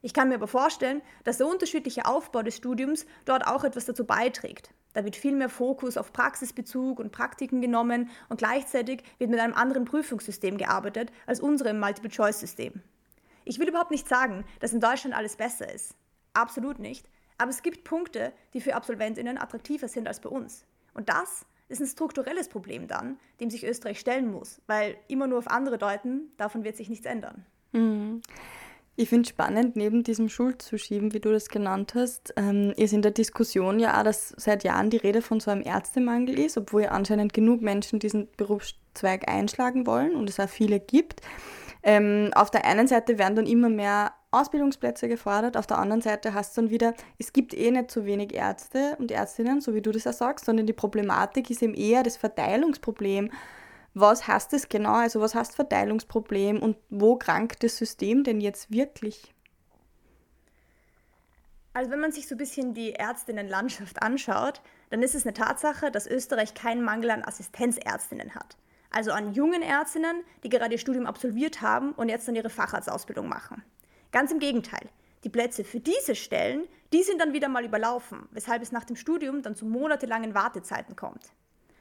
Ich 0.00 0.14
kann 0.14 0.28
mir 0.28 0.36
aber 0.36 0.48
vorstellen, 0.48 1.02
dass 1.24 1.38
der 1.38 1.46
unterschiedliche 1.46 2.06
Aufbau 2.06 2.42
des 2.42 2.56
Studiums 2.56 3.06
dort 3.24 3.46
auch 3.46 3.62
etwas 3.62 3.84
dazu 3.84 4.04
beiträgt. 4.04 4.70
Da 4.94 5.04
wird 5.04 5.16
viel 5.16 5.34
mehr 5.34 5.48
Fokus 5.48 5.96
auf 5.96 6.12
Praxisbezug 6.12 6.98
und 6.98 7.12
Praktiken 7.12 7.60
genommen 7.60 8.10
und 8.28 8.38
gleichzeitig 8.38 9.04
wird 9.18 9.30
mit 9.30 9.40
einem 9.40 9.54
anderen 9.54 9.84
Prüfungssystem 9.84 10.58
gearbeitet 10.58 11.12
als 11.26 11.40
unserem 11.40 11.78
Multiple-Choice-System. 11.78 12.82
Ich 13.44 13.58
will 13.58 13.68
überhaupt 13.68 13.90
nicht 13.90 14.08
sagen, 14.08 14.44
dass 14.60 14.72
in 14.72 14.80
Deutschland 14.80 15.16
alles 15.16 15.36
besser 15.36 15.72
ist. 15.72 15.94
Absolut 16.34 16.78
nicht. 16.78 17.08
Aber 17.38 17.50
es 17.50 17.62
gibt 17.62 17.84
Punkte, 17.84 18.32
die 18.54 18.60
für 18.60 18.74
Absolventinnen 18.74 19.38
attraktiver 19.38 19.88
sind 19.88 20.06
als 20.06 20.20
bei 20.20 20.28
uns. 20.28 20.64
Und 20.94 21.08
das 21.08 21.46
ist 21.68 21.80
ein 21.80 21.86
strukturelles 21.86 22.48
Problem 22.48 22.86
dann, 22.86 23.18
dem 23.40 23.50
sich 23.50 23.64
Österreich 23.64 23.98
stellen 23.98 24.30
muss, 24.30 24.60
weil 24.66 24.96
immer 25.08 25.26
nur 25.26 25.38
auf 25.38 25.48
andere 25.50 25.78
deuten, 25.78 26.32
davon 26.36 26.64
wird 26.64 26.76
sich 26.76 26.88
nichts 26.88 27.06
ändern. 27.06 27.46
Mhm. 27.72 28.20
Ich 28.94 29.08
finde 29.08 29.26
spannend, 29.26 29.74
neben 29.74 30.04
diesem 30.04 30.28
Schuldzuschieben, 30.28 31.14
wie 31.14 31.20
du 31.20 31.32
das 31.32 31.48
genannt 31.48 31.94
hast, 31.94 32.34
ähm, 32.36 32.74
ist 32.76 32.92
in 32.92 33.00
der 33.00 33.10
Diskussion 33.10 33.80
ja 33.80 33.98
auch, 33.98 34.04
dass 34.04 34.34
seit 34.36 34.64
Jahren 34.64 34.90
die 34.90 34.98
Rede 34.98 35.22
von 35.22 35.40
so 35.40 35.50
einem 35.50 35.62
Ärztemangel 35.62 36.38
ist, 36.38 36.58
obwohl 36.58 36.84
anscheinend 36.86 37.32
genug 37.32 37.62
Menschen 37.62 38.00
diesen 38.00 38.28
Berufszweig 38.36 39.30
einschlagen 39.30 39.86
wollen 39.86 40.14
und 40.14 40.28
es 40.28 40.38
auch 40.38 40.48
viele 40.48 40.78
gibt. 40.78 41.22
Ähm, 41.82 42.30
auf 42.34 42.50
der 42.50 42.64
einen 42.64 42.86
Seite 42.86 43.18
werden 43.18 43.34
dann 43.34 43.46
immer 43.46 43.68
mehr 43.68 44.12
Ausbildungsplätze 44.30 45.08
gefordert, 45.08 45.56
auf 45.56 45.66
der 45.66 45.78
anderen 45.78 46.00
Seite 46.00 46.32
hast 46.32 46.56
du 46.56 46.62
dann 46.62 46.70
wieder, 46.70 46.94
es 47.18 47.32
gibt 47.32 47.52
eh 47.52 47.70
nicht 47.70 47.90
so 47.90 48.06
wenig 48.06 48.34
Ärzte 48.34 48.96
und 48.98 49.10
Ärztinnen, 49.10 49.60
so 49.60 49.74
wie 49.74 49.82
du 49.82 49.90
das 49.90 50.04
ja 50.04 50.12
sagst, 50.12 50.46
sondern 50.46 50.66
die 50.66 50.72
Problematik 50.72 51.50
ist 51.50 51.62
eben 51.62 51.74
eher 51.74 52.02
das 52.02 52.16
Verteilungsproblem. 52.16 53.30
Was 53.94 54.26
heißt 54.26 54.52
das 54.54 54.68
genau? 54.68 54.94
Also 54.94 55.20
was 55.20 55.34
heißt 55.34 55.54
Verteilungsproblem 55.54 56.62
und 56.62 56.76
wo 56.88 57.16
krankt 57.16 57.62
das 57.62 57.76
System 57.76 58.24
denn 58.24 58.40
jetzt 58.40 58.70
wirklich? 58.70 59.34
Also 61.74 61.90
wenn 61.90 62.00
man 62.00 62.12
sich 62.12 62.28
so 62.28 62.34
ein 62.34 62.38
bisschen 62.38 62.74
die 62.74 62.92
Ärztinnenlandschaft 62.92 64.02
anschaut, 64.02 64.62
dann 64.90 65.02
ist 65.02 65.14
es 65.14 65.26
eine 65.26 65.34
Tatsache, 65.34 65.90
dass 65.90 66.06
Österreich 66.06 66.54
keinen 66.54 66.82
Mangel 66.82 67.10
an 67.10 67.24
Assistenzärztinnen 67.24 68.34
hat 68.34 68.56
also 68.92 69.12
an 69.12 69.32
jungen 69.32 69.62
Ärztinnen, 69.62 70.22
die 70.42 70.48
gerade 70.48 70.72
ihr 70.72 70.78
Studium 70.78 71.06
absolviert 71.06 71.60
haben 71.60 71.92
und 71.92 72.08
jetzt 72.08 72.28
dann 72.28 72.36
ihre 72.36 72.50
Facharztausbildung 72.50 73.28
machen. 73.28 73.62
Ganz 74.10 74.30
im 74.30 74.38
Gegenteil. 74.38 74.88
Die 75.24 75.28
Plätze 75.28 75.64
für 75.64 75.80
diese 75.80 76.14
Stellen, 76.14 76.64
die 76.92 77.02
sind 77.02 77.20
dann 77.20 77.32
wieder 77.32 77.48
mal 77.48 77.64
überlaufen, 77.64 78.28
weshalb 78.32 78.62
es 78.62 78.72
nach 78.72 78.84
dem 78.84 78.96
Studium 78.96 79.42
dann 79.42 79.54
zu 79.54 79.64
monatelangen 79.64 80.34
Wartezeiten 80.34 80.96
kommt. 80.96 81.32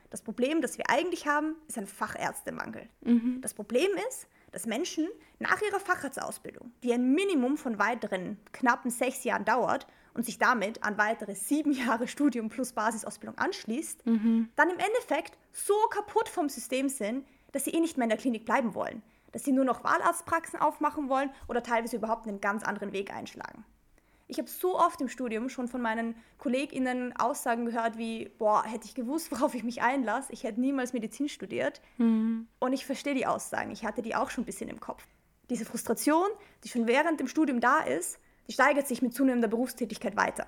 Das 0.10 0.22
Problem, 0.22 0.62
das 0.62 0.78
wir 0.78 0.90
eigentlich 0.90 1.26
haben, 1.26 1.56
ist 1.68 1.78
ein 1.78 1.88
Fachärztemangel. 1.88 2.88
Mhm. 3.02 3.40
Das 3.42 3.54
Problem 3.54 3.90
ist, 4.10 4.28
dass 4.52 4.66
Menschen 4.66 5.08
nach 5.40 5.62
ihrer 5.62 5.80
Facharztausbildung, 5.80 6.72
die 6.84 6.94
ein 6.94 7.14
Minimum 7.14 7.58
von 7.58 7.80
weiteren 7.80 8.38
knappen 8.52 8.92
sechs 8.92 9.24
Jahren 9.24 9.46
dauert 9.46 9.88
und 10.14 10.26
sich 10.26 10.38
damit 10.38 10.84
an 10.84 10.98
weitere 10.98 11.36
sieben 11.36 11.72
Jahre 11.86 12.08
Studium 12.08 12.50
plus 12.50 12.74
Basisausbildung 12.74 13.38
anschließt, 13.38 14.06
mhm. 14.06 14.50
dann 14.56 14.70
im 14.70 14.80
Endeffekt 14.80 15.38
so 15.52 15.74
kaputt 15.90 16.30
vom 16.30 16.50
System 16.50 16.90
sind, 16.90 17.26
dass 17.52 17.66
sie 17.66 17.72
eh 17.72 17.80
nicht 17.80 17.98
mehr 17.98 18.06
in 18.06 18.10
der 18.10 18.18
Klinik 18.18 18.46
bleiben 18.46 18.76
wollen, 18.76 19.02
dass 19.32 19.44
sie 19.44 19.52
nur 19.52 19.66
noch 19.66 19.84
Wahlarztpraxen 19.84 20.60
aufmachen 20.60 21.10
wollen 21.10 21.32
oder 21.48 21.64
teilweise 21.64 21.98
überhaupt 21.98 22.28
einen 22.28 22.42
ganz 22.42 22.64
anderen 22.64 22.94
Weg 22.94 23.14
einschlagen. 23.14 23.66
Ich 24.32 24.38
habe 24.38 24.48
so 24.48 24.80
oft 24.80 25.02
im 25.02 25.10
Studium 25.10 25.50
schon 25.50 25.68
von 25.68 25.82
meinen 25.82 26.16
KollegInnen 26.38 27.14
Aussagen 27.18 27.66
gehört 27.66 27.98
wie, 27.98 28.32
boah, 28.38 28.64
hätte 28.64 28.86
ich 28.86 28.96
gewusst, 28.96 29.30
worauf 29.32 29.54
ich 29.54 29.64
mich 29.64 29.82
einlasse, 29.82 30.32
ich 30.32 30.46
hätte 30.46 30.62
niemals 30.62 30.94
Medizin 30.94 31.28
studiert. 31.28 31.82
Mhm. 31.98 32.48
Und 32.60 32.72
ich 32.72 32.86
verstehe 32.86 33.14
die 33.14 33.26
Aussagen, 33.26 33.72
ich 33.72 33.84
hatte 33.84 34.02
die 34.02 34.16
auch 34.16 34.30
schon 34.30 34.44
ein 34.44 34.46
bisschen 34.46 34.70
im 34.70 34.80
Kopf. 34.80 35.06
Diese 35.50 35.66
Frustration, 35.66 36.28
die 36.64 36.70
schon 36.70 36.88
während 36.88 37.20
dem 37.20 37.28
Studium 37.28 37.60
da 37.60 37.80
ist, 37.80 38.20
die 38.48 38.54
steigert 38.54 38.88
sich 38.88 39.02
mit 39.02 39.14
zunehmender 39.14 39.48
Berufstätigkeit 39.48 40.16
weiter. 40.16 40.48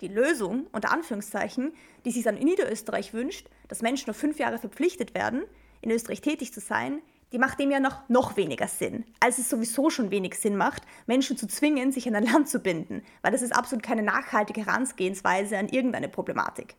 Die 0.00 0.08
Lösung, 0.08 0.66
unter 0.72 0.92
Anführungszeichen, 0.92 1.72
die 2.04 2.10
sich 2.10 2.24
dann 2.24 2.36
in 2.36 2.44
Niederösterreich 2.44 3.14
wünscht, 3.14 3.48
dass 3.68 3.82
Menschen 3.82 4.06
nur 4.08 4.14
fünf 4.14 4.38
Jahre 4.38 4.58
verpflichtet 4.58 5.14
werden, 5.14 5.44
in 5.80 5.90
Österreich 5.90 6.20
tätig 6.20 6.52
zu 6.52 6.60
sein, 6.60 7.00
die 7.32 7.38
macht 7.38 7.58
dem 7.58 7.70
ja 7.70 7.80
noch, 7.80 8.08
noch 8.08 8.36
weniger 8.36 8.68
Sinn, 8.68 9.04
als 9.20 9.38
es 9.38 9.48
sowieso 9.48 9.90
schon 9.90 10.10
wenig 10.10 10.34
Sinn 10.34 10.56
macht, 10.56 10.82
Menschen 11.06 11.36
zu 11.36 11.48
zwingen, 11.48 11.92
sich 11.92 12.06
an 12.06 12.14
ein 12.14 12.26
Land 12.26 12.48
zu 12.48 12.60
binden, 12.60 13.02
weil 13.22 13.32
das 13.32 13.42
ist 13.42 13.56
absolut 13.56 13.82
keine 13.82 14.02
nachhaltige 14.02 14.64
Herangehensweise 14.64 15.58
an 15.58 15.68
irgendeine 15.68 16.08
Problematik. 16.08 16.76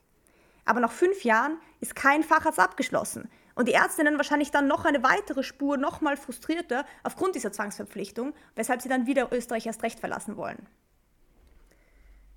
Aber 0.63 0.79
nach 0.79 0.91
fünf 0.91 1.23
Jahren 1.23 1.57
ist 1.79 1.95
kein 1.95 2.23
Facharzt 2.23 2.59
abgeschlossen 2.59 3.29
und 3.57 3.67
die 3.67 3.73
Ärztinnen 3.73 4.17
wahrscheinlich 4.17 4.51
dann 4.51 4.67
noch 4.67 4.85
eine 4.85 5.01
weitere 5.01 5.41
Spur, 5.41 5.77
noch 5.77 5.99
mal 5.99 6.15
frustrierter 6.15 6.85
aufgrund 7.03 7.33
dieser 7.33 7.51
Zwangsverpflichtung, 7.51 8.33
weshalb 8.55 8.83
sie 8.83 8.89
dann 8.89 9.07
wieder 9.07 9.29
Österreich 9.31 9.65
erst 9.65 9.81
recht 9.81 9.99
verlassen 9.99 10.37
wollen. 10.37 10.67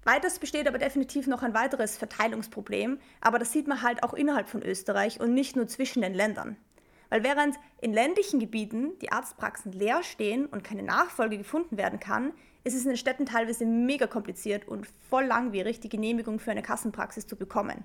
Weiters 0.04 0.38
besteht 0.38 0.66
aber 0.66 0.78
definitiv 0.78 1.26
noch 1.26 1.42
ein 1.42 1.52
weiteres 1.52 1.98
Verteilungsproblem, 1.98 2.98
aber 3.20 3.38
das 3.38 3.52
sieht 3.52 3.68
man 3.68 3.82
halt 3.82 4.02
auch 4.02 4.14
innerhalb 4.14 4.48
von 4.48 4.62
Österreich 4.62 5.20
und 5.20 5.34
nicht 5.34 5.56
nur 5.56 5.68
zwischen 5.68 6.00
den 6.00 6.14
Ländern. 6.14 6.56
Weil 7.10 7.22
während 7.22 7.56
in 7.82 7.92
ländlichen 7.92 8.40
Gebieten 8.40 8.98
die 9.00 9.12
Arztpraxen 9.12 9.72
leer 9.72 10.02
stehen 10.02 10.46
und 10.46 10.64
keine 10.64 10.82
Nachfolge 10.82 11.36
gefunden 11.36 11.76
werden 11.76 12.00
kann, 12.00 12.32
ist 12.64 12.74
es 12.74 12.84
in 12.84 12.88
den 12.88 12.96
Städten 12.96 13.26
teilweise 13.26 13.66
mega 13.66 14.06
kompliziert 14.06 14.66
und 14.66 14.86
voll 15.10 15.24
langwierig, 15.24 15.80
die 15.80 15.90
Genehmigung 15.90 16.38
für 16.38 16.50
eine 16.50 16.62
Kassenpraxis 16.62 17.26
zu 17.26 17.36
bekommen. 17.36 17.84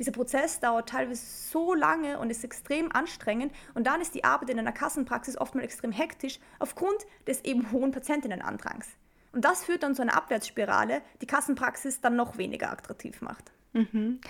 Dieser 0.00 0.12
Prozess 0.12 0.60
dauert 0.60 0.88
teilweise 0.88 1.22
so 1.26 1.74
lange 1.74 2.18
und 2.18 2.30
ist 2.30 2.42
extrem 2.42 2.90
anstrengend 2.90 3.52
und 3.74 3.86
dann 3.86 4.00
ist 4.00 4.14
die 4.14 4.24
Arbeit 4.24 4.48
in 4.48 4.58
einer 4.58 4.72
Kassenpraxis 4.72 5.36
oftmals 5.36 5.66
extrem 5.66 5.92
hektisch 5.92 6.40
aufgrund 6.58 7.06
des 7.26 7.44
eben 7.44 7.70
hohen 7.70 7.90
Patientinnenandrangs. 7.90 8.88
Und 9.32 9.44
das 9.44 9.62
führt 9.62 9.82
dann 9.82 9.94
zu 9.94 10.00
einer 10.00 10.16
Abwärtsspirale, 10.16 11.02
die 11.20 11.26
Kassenpraxis 11.26 12.00
dann 12.00 12.16
noch 12.16 12.38
weniger 12.38 12.72
attraktiv 12.72 13.20
macht. 13.20 13.52
Mhm. 13.74 14.22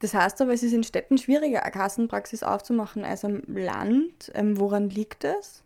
Das 0.00 0.14
heißt 0.14 0.42
aber, 0.42 0.52
es 0.52 0.64
ist 0.64 0.72
in 0.72 0.82
Städten 0.82 1.16
schwieriger, 1.16 1.62
eine 1.62 1.70
Kassenpraxis 1.70 2.42
aufzumachen 2.42 3.04
als 3.04 3.24
am 3.24 3.42
Land. 3.46 4.32
Ähm, 4.34 4.58
woran 4.58 4.90
liegt 4.90 5.22
das? 5.22 5.62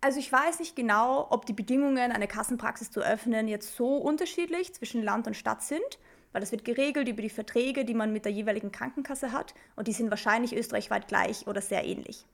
Also 0.00 0.20
ich 0.20 0.32
weiß 0.32 0.60
nicht 0.60 0.76
genau, 0.76 1.26
ob 1.30 1.46
die 1.46 1.52
Bedingungen, 1.52 2.12
eine 2.12 2.28
Kassenpraxis 2.28 2.92
zu 2.92 3.00
öffnen, 3.00 3.48
jetzt 3.48 3.74
so 3.74 3.96
unterschiedlich 3.96 4.72
zwischen 4.74 5.02
Land 5.02 5.26
und 5.26 5.36
Stadt 5.36 5.62
sind, 5.62 5.98
weil 6.32 6.40
das 6.40 6.52
wird 6.52 6.64
geregelt 6.64 7.08
über 7.08 7.22
die 7.22 7.30
Verträge, 7.30 7.84
die 7.84 7.94
man 7.94 8.12
mit 8.12 8.24
der 8.24 8.32
jeweiligen 8.32 8.72
Krankenkasse 8.72 9.32
hat 9.32 9.54
und 9.76 9.88
die 9.88 9.92
sind 9.92 10.10
wahrscheinlich 10.10 10.56
österreichweit 10.56 11.08
gleich 11.08 11.46
oder 11.46 11.60
sehr 11.60 11.84
ähnlich. 11.84 12.26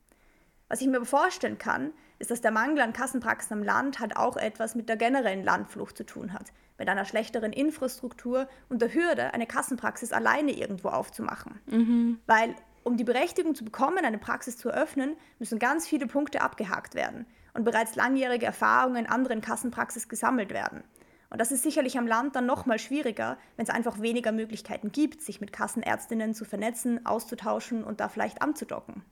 Was 0.68 0.80
ich 0.80 0.86
mir 0.86 0.96
aber 0.96 1.06
vorstellen 1.06 1.58
kann, 1.58 1.92
ist, 2.18 2.30
dass 2.30 2.40
der 2.40 2.50
Mangel 2.50 2.82
an 2.82 2.92
Kassenpraxen 2.92 3.58
am 3.58 3.62
Land 3.62 4.00
halt 4.00 4.16
auch 4.16 4.36
etwas 4.36 4.74
mit 4.74 4.88
der 4.88 4.96
generellen 4.96 5.44
Landflucht 5.44 5.96
zu 5.96 6.04
tun 6.04 6.32
hat, 6.32 6.52
mit 6.78 6.88
einer 6.88 7.04
schlechteren 7.04 7.52
Infrastruktur 7.52 8.48
und 8.68 8.82
der 8.82 8.92
Hürde, 8.92 9.32
eine 9.32 9.46
Kassenpraxis 9.46 10.12
alleine 10.12 10.52
irgendwo 10.52 10.88
aufzumachen. 10.88 11.58
Mhm. 11.66 12.18
Weil 12.26 12.54
um 12.84 12.96
die 12.96 13.04
Berechtigung 13.04 13.54
zu 13.54 13.64
bekommen, 13.64 14.04
eine 14.04 14.18
Praxis 14.18 14.56
zu 14.56 14.68
eröffnen, 14.68 15.16
müssen 15.38 15.58
ganz 15.58 15.86
viele 15.86 16.06
Punkte 16.06 16.40
abgehakt 16.42 16.94
werden 16.94 17.26
und 17.54 17.64
bereits 17.64 17.96
langjährige 17.96 18.46
Erfahrungen 18.46 19.04
in 19.04 19.06
anderen 19.06 19.40
Kassenpraxis 19.40 20.08
gesammelt 20.08 20.50
werden. 20.50 20.82
Und 21.30 21.40
das 21.40 21.52
ist 21.52 21.62
sicherlich 21.62 21.98
am 21.98 22.06
Land 22.06 22.36
dann 22.36 22.46
nochmal 22.46 22.78
schwieriger, 22.78 23.38
wenn 23.56 23.64
es 23.64 23.70
einfach 23.70 24.00
weniger 24.00 24.32
Möglichkeiten 24.32 24.92
gibt, 24.92 25.20
sich 25.20 25.40
mit 25.40 25.52
Kassenärztinnen 25.52 26.34
zu 26.34 26.44
vernetzen, 26.44 27.04
auszutauschen 27.04 27.84
und 27.84 28.00
da 28.00 28.08
vielleicht 28.08 28.40
anzudocken. 28.40 29.02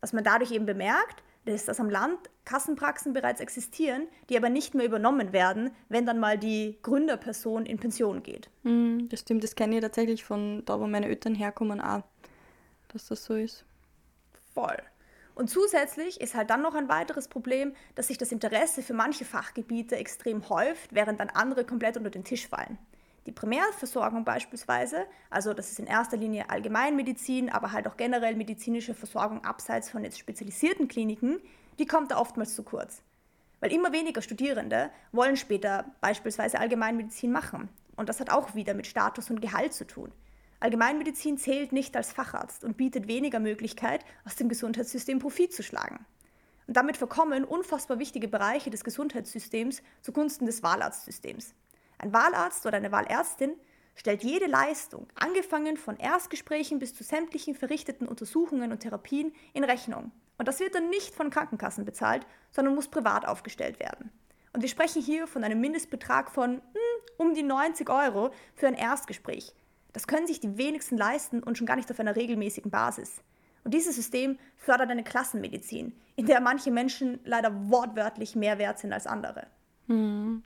Was 0.00 0.12
man 0.12 0.24
dadurch 0.24 0.50
eben 0.50 0.66
bemerkt, 0.66 1.22
ist, 1.44 1.68
dass 1.68 1.80
am 1.80 1.90
Land 1.90 2.18
Kassenpraxen 2.44 3.12
bereits 3.12 3.40
existieren, 3.40 4.06
die 4.28 4.36
aber 4.36 4.50
nicht 4.50 4.74
mehr 4.74 4.84
übernommen 4.84 5.32
werden, 5.32 5.70
wenn 5.88 6.06
dann 6.06 6.18
mal 6.18 6.38
die 6.38 6.78
Gründerperson 6.82 7.66
in 7.66 7.78
Pension 7.78 8.22
geht. 8.22 8.50
Mm, 8.64 9.08
das 9.08 9.20
stimmt, 9.20 9.44
das 9.44 9.54
kenne 9.54 9.76
ich 9.76 9.82
tatsächlich 9.82 10.24
von 10.24 10.64
da, 10.64 10.78
wo 10.78 10.86
meine 10.86 11.06
Eltern 11.06 11.34
herkommen, 11.34 11.80
auch, 11.80 12.02
dass 12.88 13.06
das 13.06 13.24
so 13.24 13.34
ist. 13.34 13.64
Voll. 14.54 14.76
Und 15.38 15.48
zusätzlich 15.48 16.20
ist 16.20 16.34
halt 16.34 16.50
dann 16.50 16.62
noch 16.62 16.74
ein 16.74 16.88
weiteres 16.88 17.28
Problem, 17.28 17.72
dass 17.94 18.08
sich 18.08 18.18
das 18.18 18.32
Interesse 18.32 18.82
für 18.82 18.92
manche 18.92 19.24
Fachgebiete 19.24 19.94
extrem 19.94 20.48
häuft, 20.48 20.92
während 20.92 21.20
dann 21.20 21.30
andere 21.30 21.64
komplett 21.64 21.96
unter 21.96 22.10
den 22.10 22.24
Tisch 22.24 22.48
fallen. 22.48 22.76
Die 23.24 23.30
Primärversorgung 23.30 24.24
beispielsweise, 24.24 25.06
also 25.30 25.54
das 25.54 25.70
ist 25.70 25.78
in 25.78 25.86
erster 25.86 26.16
Linie 26.16 26.50
Allgemeinmedizin, 26.50 27.50
aber 27.50 27.70
halt 27.70 27.86
auch 27.86 27.96
generell 27.96 28.34
medizinische 28.34 28.94
Versorgung 28.94 29.44
abseits 29.44 29.90
von 29.90 30.02
jetzt 30.02 30.18
spezialisierten 30.18 30.88
Kliniken, 30.88 31.38
die 31.78 31.86
kommt 31.86 32.10
da 32.10 32.18
oftmals 32.18 32.56
zu 32.56 32.64
kurz. 32.64 33.02
Weil 33.60 33.72
immer 33.72 33.92
weniger 33.92 34.22
Studierende 34.22 34.90
wollen 35.12 35.36
später 35.36 35.84
beispielsweise 36.00 36.58
Allgemeinmedizin 36.58 37.30
machen. 37.30 37.68
Und 37.94 38.08
das 38.08 38.18
hat 38.18 38.30
auch 38.30 38.56
wieder 38.56 38.74
mit 38.74 38.88
Status 38.88 39.30
und 39.30 39.40
Gehalt 39.40 39.72
zu 39.72 39.86
tun. 39.86 40.10
Allgemeinmedizin 40.60 41.38
zählt 41.38 41.72
nicht 41.72 41.96
als 41.96 42.12
Facharzt 42.12 42.64
und 42.64 42.76
bietet 42.76 43.06
weniger 43.06 43.38
Möglichkeit, 43.38 44.04
aus 44.24 44.34
dem 44.34 44.48
Gesundheitssystem 44.48 45.20
Profit 45.20 45.52
zu 45.52 45.62
schlagen. 45.62 46.04
Und 46.66 46.76
damit 46.76 46.96
verkommen 46.96 47.44
unfassbar 47.44 47.98
wichtige 47.98 48.28
Bereiche 48.28 48.70
des 48.70 48.84
Gesundheitssystems 48.84 49.82
zugunsten 50.02 50.46
des 50.46 50.62
Wahlarztsystems. 50.62 51.54
Ein 51.98 52.12
Wahlarzt 52.12 52.66
oder 52.66 52.76
eine 52.76 52.92
Wahlärztin 52.92 53.54
stellt 53.94 54.22
jede 54.22 54.46
Leistung, 54.46 55.08
angefangen 55.14 55.76
von 55.76 55.96
Erstgesprächen 55.96 56.78
bis 56.78 56.94
zu 56.94 57.02
sämtlichen 57.04 57.54
verrichteten 57.54 58.06
Untersuchungen 58.06 58.70
und 58.70 58.80
Therapien, 58.80 59.32
in 59.54 59.64
Rechnung. 59.64 60.12
Und 60.38 60.46
das 60.46 60.60
wird 60.60 60.74
dann 60.74 60.90
nicht 60.90 61.14
von 61.14 61.30
Krankenkassen 61.30 61.84
bezahlt, 61.84 62.26
sondern 62.50 62.74
muss 62.74 62.88
privat 62.88 63.26
aufgestellt 63.26 63.80
werden. 63.80 64.10
Und 64.52 64.62
wir 64.62 64.68
sprechen 64.68 65.02
hier 65.02 65.26
von 65.26 65.44
einem 65.44 65.60
Mindestbetrag 65.60 66.30
von 66.30 66.56
hm, 66.56 66.60
um 67.16 67.34
die 67.34 67.42
90 67.42 67.88
Euro 67.90 68.30
für 68.54 68.68
ein 68.68 68.74
Erstgespräch. 68.74 69.52
Das 69.92 70.06
können 70.06 70.26
sich 70.26 70.40
die 70.40 70.56
wenigsten 70.58 70.96
leisten 70.96 71.42
und 71.42 71.58
schon 71.58 71.66
gar 71.66 71.76
nicht 71.76 71.90
auf 71.90 72.00
einer 72.00 72.16
regelmäßigen 72.16 72.70
Basis. 72.70 73.22
Und 73.64 73.74
dieses 73.74 73.96
System 73.96 74.38
fördert 74.56 74.90
eine 74.90 75.04
Klassenmedizin, 75.04 75.92
in 76.16 76.26
der 76.26 76.40
manche 76.40 76.70
Menschen 76.70 77.20
leider 77.24 77.52
wortwörtlich 77.70 78.36
mehr 78.36 78.58
wert 78.58 78.78
sind 78.78 78.92
als 78.92 79.06
andere. 79.06 79.46
Hm. 79.86 80.42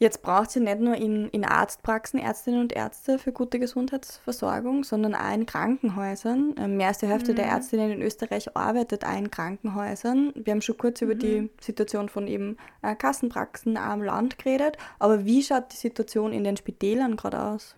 Jetzt 0.00 0.22
braucht 0.22 0.52
sie 0.52 0.60
nicht 0.60 0.78
nur 0.78 0.94
in, 0.94 1.28
in 1.30 1.44
Arztpraxen 1.44 2.20
Ärztinnen 2.20 2.60
und 2.60 2.72
Ärzte 2.72 3.18
für 3.18 3.32
gute 3.32 3.58
Gesundheitsversorgung, 3.58 4.84
sondern 4.84 5.16
auch 5.16 5.34
in 5.34 5.44
Krankenhäusern. 5.44 6.54
Ähm, 6.56 6.76
mehr 6.76 6.88
als 6.88 6.98
die 6.98 7.08
Hälfte 7.08 7.32
mhm. 7.32 7.36
der 7.36 7.46
Ärztinnen 7.46 7.90
in 7.90 8.02
Österreich 8.02 8.56
arbeitet 8.56 9.04
auch 9.04 9.18
in 9.18 9.32
Krankenhäusern. 9.32 10.32
Wir 10.36 10.52
haben 10.52 10.62
schon 10.62 10.78
kurz 10.78 11.00
mhm. 11.00 11.06
über 11.08 11.14
die 11.16 11.40
mhm. 11.40 11.50
Situation 11.60 12.08
von 12.08 12.28
eben 12.28 12.58
äh, 12.82 12.94
Kassenpraxen 12.94 13.76
am 13.76 14.00
Land 14.00 14.38
geredet. 14.38 14.78
Aber 15.00 15.24
wie 15.24 15.42
schaut 15.42 15.72
die 15.72 15.76
Situation 15.76 16.32
in 16.32 16.44
den 16.44 16.56
Spitälern 16.56 17.16
gerade 17.16 17.42
aus? 17.42 17.74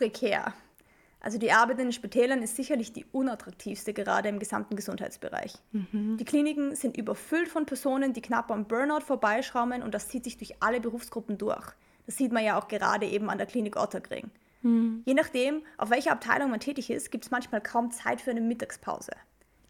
Prekär. 0.00 0.54
Also 1.20 1.36
die 1.36 1.52
Arbeit 1.52 1.78
in 1.78 1.84
den 1.84 1.92
Spitälern 1.92 2.42
ist 2.42 2.56
sicherlich 2.56 2.94
die 2.94 3.04
unattraktivste 3.12 3.92
gerade 3.92 4.30
im 4.30 4.38
gesamten 4.38 4.74
Gesundheitsbereich. 4.74 5.52
Mhm. 5.72 6.16
Die 6.16 6.24
Kliniken 6.24 6.74
sind 6.74 6.96
überfüllt 6.96 7.48
von 7.48 7.66
Personen, 7.66 8.14
die 8.14 8.22
knapp 8.22 8.50
am 8.50 8.64
Burnout 8.64 9.02
vorbeischrauben 9.02 9.82
und 9.82 9.92
das 9.92 10.08
zieht 10.08 10.24
sich 10.24 10.38
durch 10.38 10.54
alle 10.60 10.80
Berufsgruppen 10.80 11.36
durch. 11.36 11.66
Das 12.06 12.16
sieht 12.16 12.32
man 12.32 12.42
ja 12.42 12.58
auch 12.58 12.68
gerade 12.68 13.04
eben 13.04 13.28
an 13.28 13.36
der 13.36 13.46
Klinik 13.46 13.76
Otterkring. 13.76 14.30
Mhm. 14.62 15.02
Je 15.04 15.12
nachdem, 15.12 15.64
auf 15.76 15.90
welcher 15.90 16.12
Abteilung 16.12 16.48
man 16.48 16.60
tätig 16.60 16.88
ist, 16.88 17.10
gibt 17.10 17.26
es 17.26 17.30
manchmal 17.30 17.60
kaum 17.60 17.90
Zeit 17.90 18.22
für 18.22 18.30
eine 18.30 18.40
Mittagspause. 18.40 19.12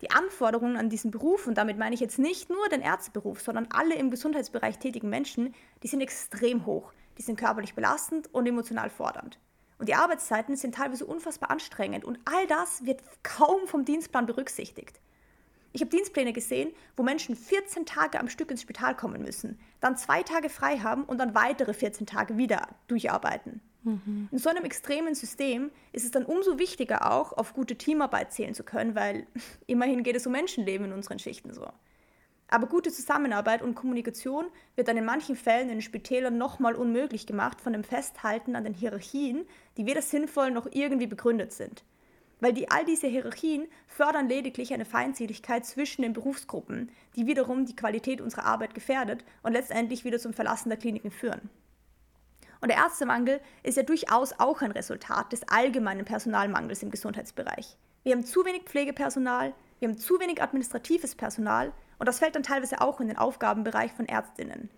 Die 0.00 0.12
Anforderungen 0.12 0.76
an 0.76 0.90
diesen 0.90 1.10
Beruf, 1.10 1.48
und 1.48 1.58
damit 1.58 1.76
meine 1.76 1.96
ich 1.96 2.00
jetzt 2.00 2.20
nicht 2.20 2.50
nur 2.50 2.68
den 2.68 2.82
Ärzteberuf, 2.82 3.40
sondern 3.40 3.66
alle 3.72 3.96
im 3.96 4.12
Gesundheitsbereich 4.12 4.78
tätigen 4.78 5.10
Menschen, 5.10 5.56
die 5.82 5.88
sind 5.88 6.00
extrem 6.00 6.66
hoch. 6.66 6.92
Die 7.18 7.22
sind 7.22 7.36
körperlich 7.36 7.74
belastend 7.74 8.32
und 8.32 8.46
emotional 8.46 8.90
fordernd. 8.90 9.40
Und 9.80 9.88
die 9.88 9.94
Arbeitszeiten 9.94 10.56
sind 10.56 10.74
teilweise 10.74 11.06
unfassbar 11.06 11.50
anstrengend 11.50 12.04
und 12.04 12.18
all 12.26 12.46
das 12.46 12.84
wird 12.84 13.00
kaum 13.22 13.66
vom 13.66 13.86
Dienstplan 13.86 14.26
berücksichtigt. 14.26 15.00
Ich 15.72 15.80
habe 15.80 15.90
Dienstpläne 15.90 16.34
gesehen, 16.34 16.70
wo 16.96 17.02
Menschen 17.02 17.34
14 17.34 17.86
Tage 17.86 18.20
am 18.20 18.28
Stück 18.28 18.50
ins 18.50 18.60
Spital 18.60 18.94
kommen 18.94 19.22
müssen, 19.22 19.58
dann 19.80 19.96
zwei 19.96 20.22
Tage 20.22 20.50
frei 20.50 20.80
haben 20.80 21.04
und 21.04 21.16
dann 21.16 21.34
weitere 21.34 21.72
14 21.72 22.06
Tage 22.06 22.36
wieder 22.36 22.68
durcharbeiten. 22.88 23.62
Mhm. 23.84 24.28
In 24.30 24.38
so 24.38 24.50
einem 24.50 24.64
extremen 24.64 25.14
System 25.14 25.70
ist 25.92 26.04
es 26.04 26.10
dann 26.10 26.26
umso 26.26 26.58
wichtiger 26.58 27.10
auch, 27.10 27.32
auf 27.32 27.54
gute 27.54 27.76
Teamarbeit 27.76 28.34
zählen 28.34 28.52
zu 28.52 28.64
können, 28.64 28.94
weil 28.94 29.26
immerhin 29.66 30.02
geht 30.02 30.16
es 30.16 30.26
um 30.26 30.32
Menschenleben 30.32 30.88
in 30.88 30.92
unseren 30.92 31.18
Schichten 31.18 31.54
so. 31.54 31.66
Aber 32.52 32.66
gute 32.66 32.90
Zusammenarbeit 32.90 33.62
und 33.62 33.76
Kommunikation 33.76 34.46
wird 34.74 34.88
dann 34.88 34.96
in 34.96 35.04
manchen 35.04 35.36
Fällen 35.36 35.68
in 35.68 35.76
den 35.76 35.82
Spitälern 35.82 36.36
nochmal 36.36 36.74
unmöglich 36.74 37.24
gemacht 37.24 37.60
von 37.60 37.72
dem 37.72 37.84
Festhalten 37.84 38.56
an 38.56 38.64
den 38.64 38.74
Hierarchien, 38.74 39.46
die 39.76 39.86
weder 39.86 40.02
sinnvoll 40.02 40.50
noch 40.50 40.66
irgendwie 40.72 41.06
begründet 41.06 41.52
sind. 41.52 41.84
Weil 42.40 42.52
die, 42.52 42.68
all 42.68 42.84
diese 42.84 43.06
Hierarchien 43.06 43.68
fördern 43.86 44.28
lediglich 44.28 44.74
eine 44.74 44.84
Feindseligkeit 44.84 45.64
zwischen 45.64 46.02
den 46.02 46.12
Berufsgruppen, 46.12 46.90
die 47.14 47.26
wiederum 47.26 47.66
die 47.66 47.76
Qualität 47.76 48.20
unserer 48.20 48.46
Arbeit 48.46 48.74
gefährdet 48.74 49.24
und 49.44 49.52
letztendlich 49.52 50.04
wieder 50.04 50.18
zum 50.18 50.32
Verlassen 50.32 50.70
der 50.70 50.78
Kliniken 50.78 51.12
führen. 51.12 51.50
Und 52.60 52.68
der 52.68 52.78
Ärztemangel 52.78 53.40
ist 53.62 53.76
ja 53.76 53.84
durchaus 53.84 54.34
auch 54.40 54.60
ein 54.60 54.72
Resultat 54.72 55.32
des 55.32 55.46
allgemeinen 55.48 56.04
Personalmangels 56.04 56.82
im 56.82 56.90
Gesundheitsbereich. 56.90 57.76
Wir 58.02 58.12
haben 58.12 58.24
zu 58.24 58.44
wenig 58.44 58.64
Pflegepersonal, 58.64 59.52
wir 59.78 59.88
haben 59.88 59.98
zu 59.98 60.18
wenig 60.18 60.42
administratives 60.42 61.14
Personal 61.14 61.72
und 62.00 62.06
das 62.06 62.18
fällt 62.18 62.34
dann 62.34 62.42
teilweise 62.42 62.80
auch 62.80 63.00
in 63.00 63.08
den 63.08 63.18
Aufgabenbereich 63.18 63.92
von 63.92 64.06
Ärztinnen. 64.06 64.70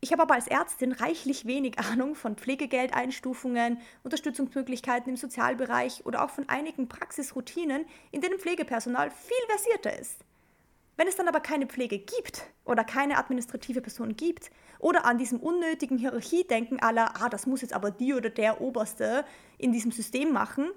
Ich 0.00 0.12
habe 0.12 0.22
aber 0.22 0.34
als 0.34 0.46
Ärztin 0.46 0.92
reichlich 0.92 1.44
wenig 1.44 1.78
Ahnung 1.78 2.14
von 2.14 2.36
Pflegegeldeinstufungen, 2.36 3.78
Unterstützungsmöglichkeiten 4.02 5.10
im 5.10 5.16
Sozialbereich 5.16 6.06
oder 6.06 6.24
auch 6.24 6.30
von 6.30 6.48
einigen 6.48 6.88
Praxisroutinen, 6.88 7.84
in 8.12 8.22
denen 8.22 8.38
Pflegepersonal 8.38 9.10
viel 9.10 9.46
versierter 9.48 9.98
ist. 10.00 10.24
Wenn 10.96 11.08
es 11.08 11.16
dann 11.16 11.28
aber 11.28 11.40
keine 11.40 11.66
Pflege 11.66 11.98
gibt 11.98 12.44
oder 12.64 12.84
keine 12.84 13.18
administrative 13.18 13.80
Person 13.80 14.16
gibt 14.16 14.50
oder 14.78 15.04
an 15.04 15.18
diesem 15.18 15.40
unnötigen 15.40 15.98
Hierarchiedenken 15.98 16.80
aller, 16.80 17.14
ah, 17.20 17.28
das 17.28 17.46
muss 17.46 17.62
jetzt 17.62 17.74
aber 17.74 17.90
die 17.90 18.14
oder 18.14 18.30
der 18.30 18.60
Oberste 18.60 19.24
in 19.58 19.72
diesem 19.72 19.92
System 19.92 20.32
machen, 20.32 20.70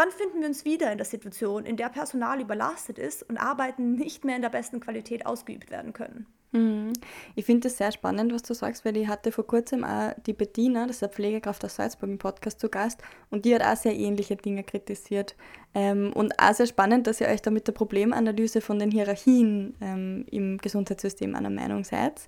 dann 0.00 0.10
finden 0.10 0.40
wir 0.40 0.48
uns 0.48 0.64
wieder 0.64 0.90
in 0.90 0.96
der 0.96 1.06
Situation, 1.06 1.66
in 1.66 1.76
der 1.76 1.90
Personal 1.90 2.40
überlastet 2.40 2.98
ist 2.98 3.22
und 3.28 3.36
Arbeiten 3.36 3.96
nicht 3.96 4.24
mehr 4.24 4.36
in 4.36 4.42
der 4.42 4.48
besten 4.48 4.80
Qualität 4.80 5.26
ausgeübt 5.26 5.70
werden 5.70 5.92
können. 5.92 6.26
Mhm. 6.52 6.94
Ich 7.36 7.44
finde 7.44 7.68
das 7.68 7.76
sehr 7.76 7.92
spannend, 7.92 8.32
was 8.32 8.42
du 8.42 8.54
sagst, 8.54 8.84
weil 8.84 8.96
ich 8.96 9.06
hatte 9.06 9.30
vor 9.30 9.46
kurzem 9.46 9.84
auch 9.84 10.12
die 10.26 10.32
Bettina, 10.32 10.86
das 10.86 10.96
ist 10.96 11.02
eine 11.04 11.12
Pflegekraft 11.12 11.64
aus 11.64 11.76
Salzburg 11.76 12.10
im 12.10 12.18
Podcast 12.18 12.58
zu 12.58 12.68
Gast, 12.68 13.00
und 13.30 13.44
die 13.44 13.54
hat 13.54 13.62
auch 13.62 13.76
sehr 13.76 13.94
ähnliche 13.94 14.36
Dinge 14.36 14.64
kritisiert. 14.64 15.36
Ähm, 15.74 16.12
und 16.12 16.36
auch 16.40 16.52
sehr 16.52 16.66
spannend, 16.66 17.06
dass 17.06 17.20
ihr 17.20 17.28
euch 17.28 17.42
da 17.42 17.52
mit 17.52 17.68
der 17.68 17.72
Problemanalyse 17.72 18.60
von 18.60 18.80
den 18.80 18.90
Hierarchien 18.90 19.76
ähm, 19.80 20.24
im 20.30 20.58
Gesundheitssystem 20.58 21.36
einer 21.36 21.50
Meinung 21.50 21.84
seid. 21.84 22.22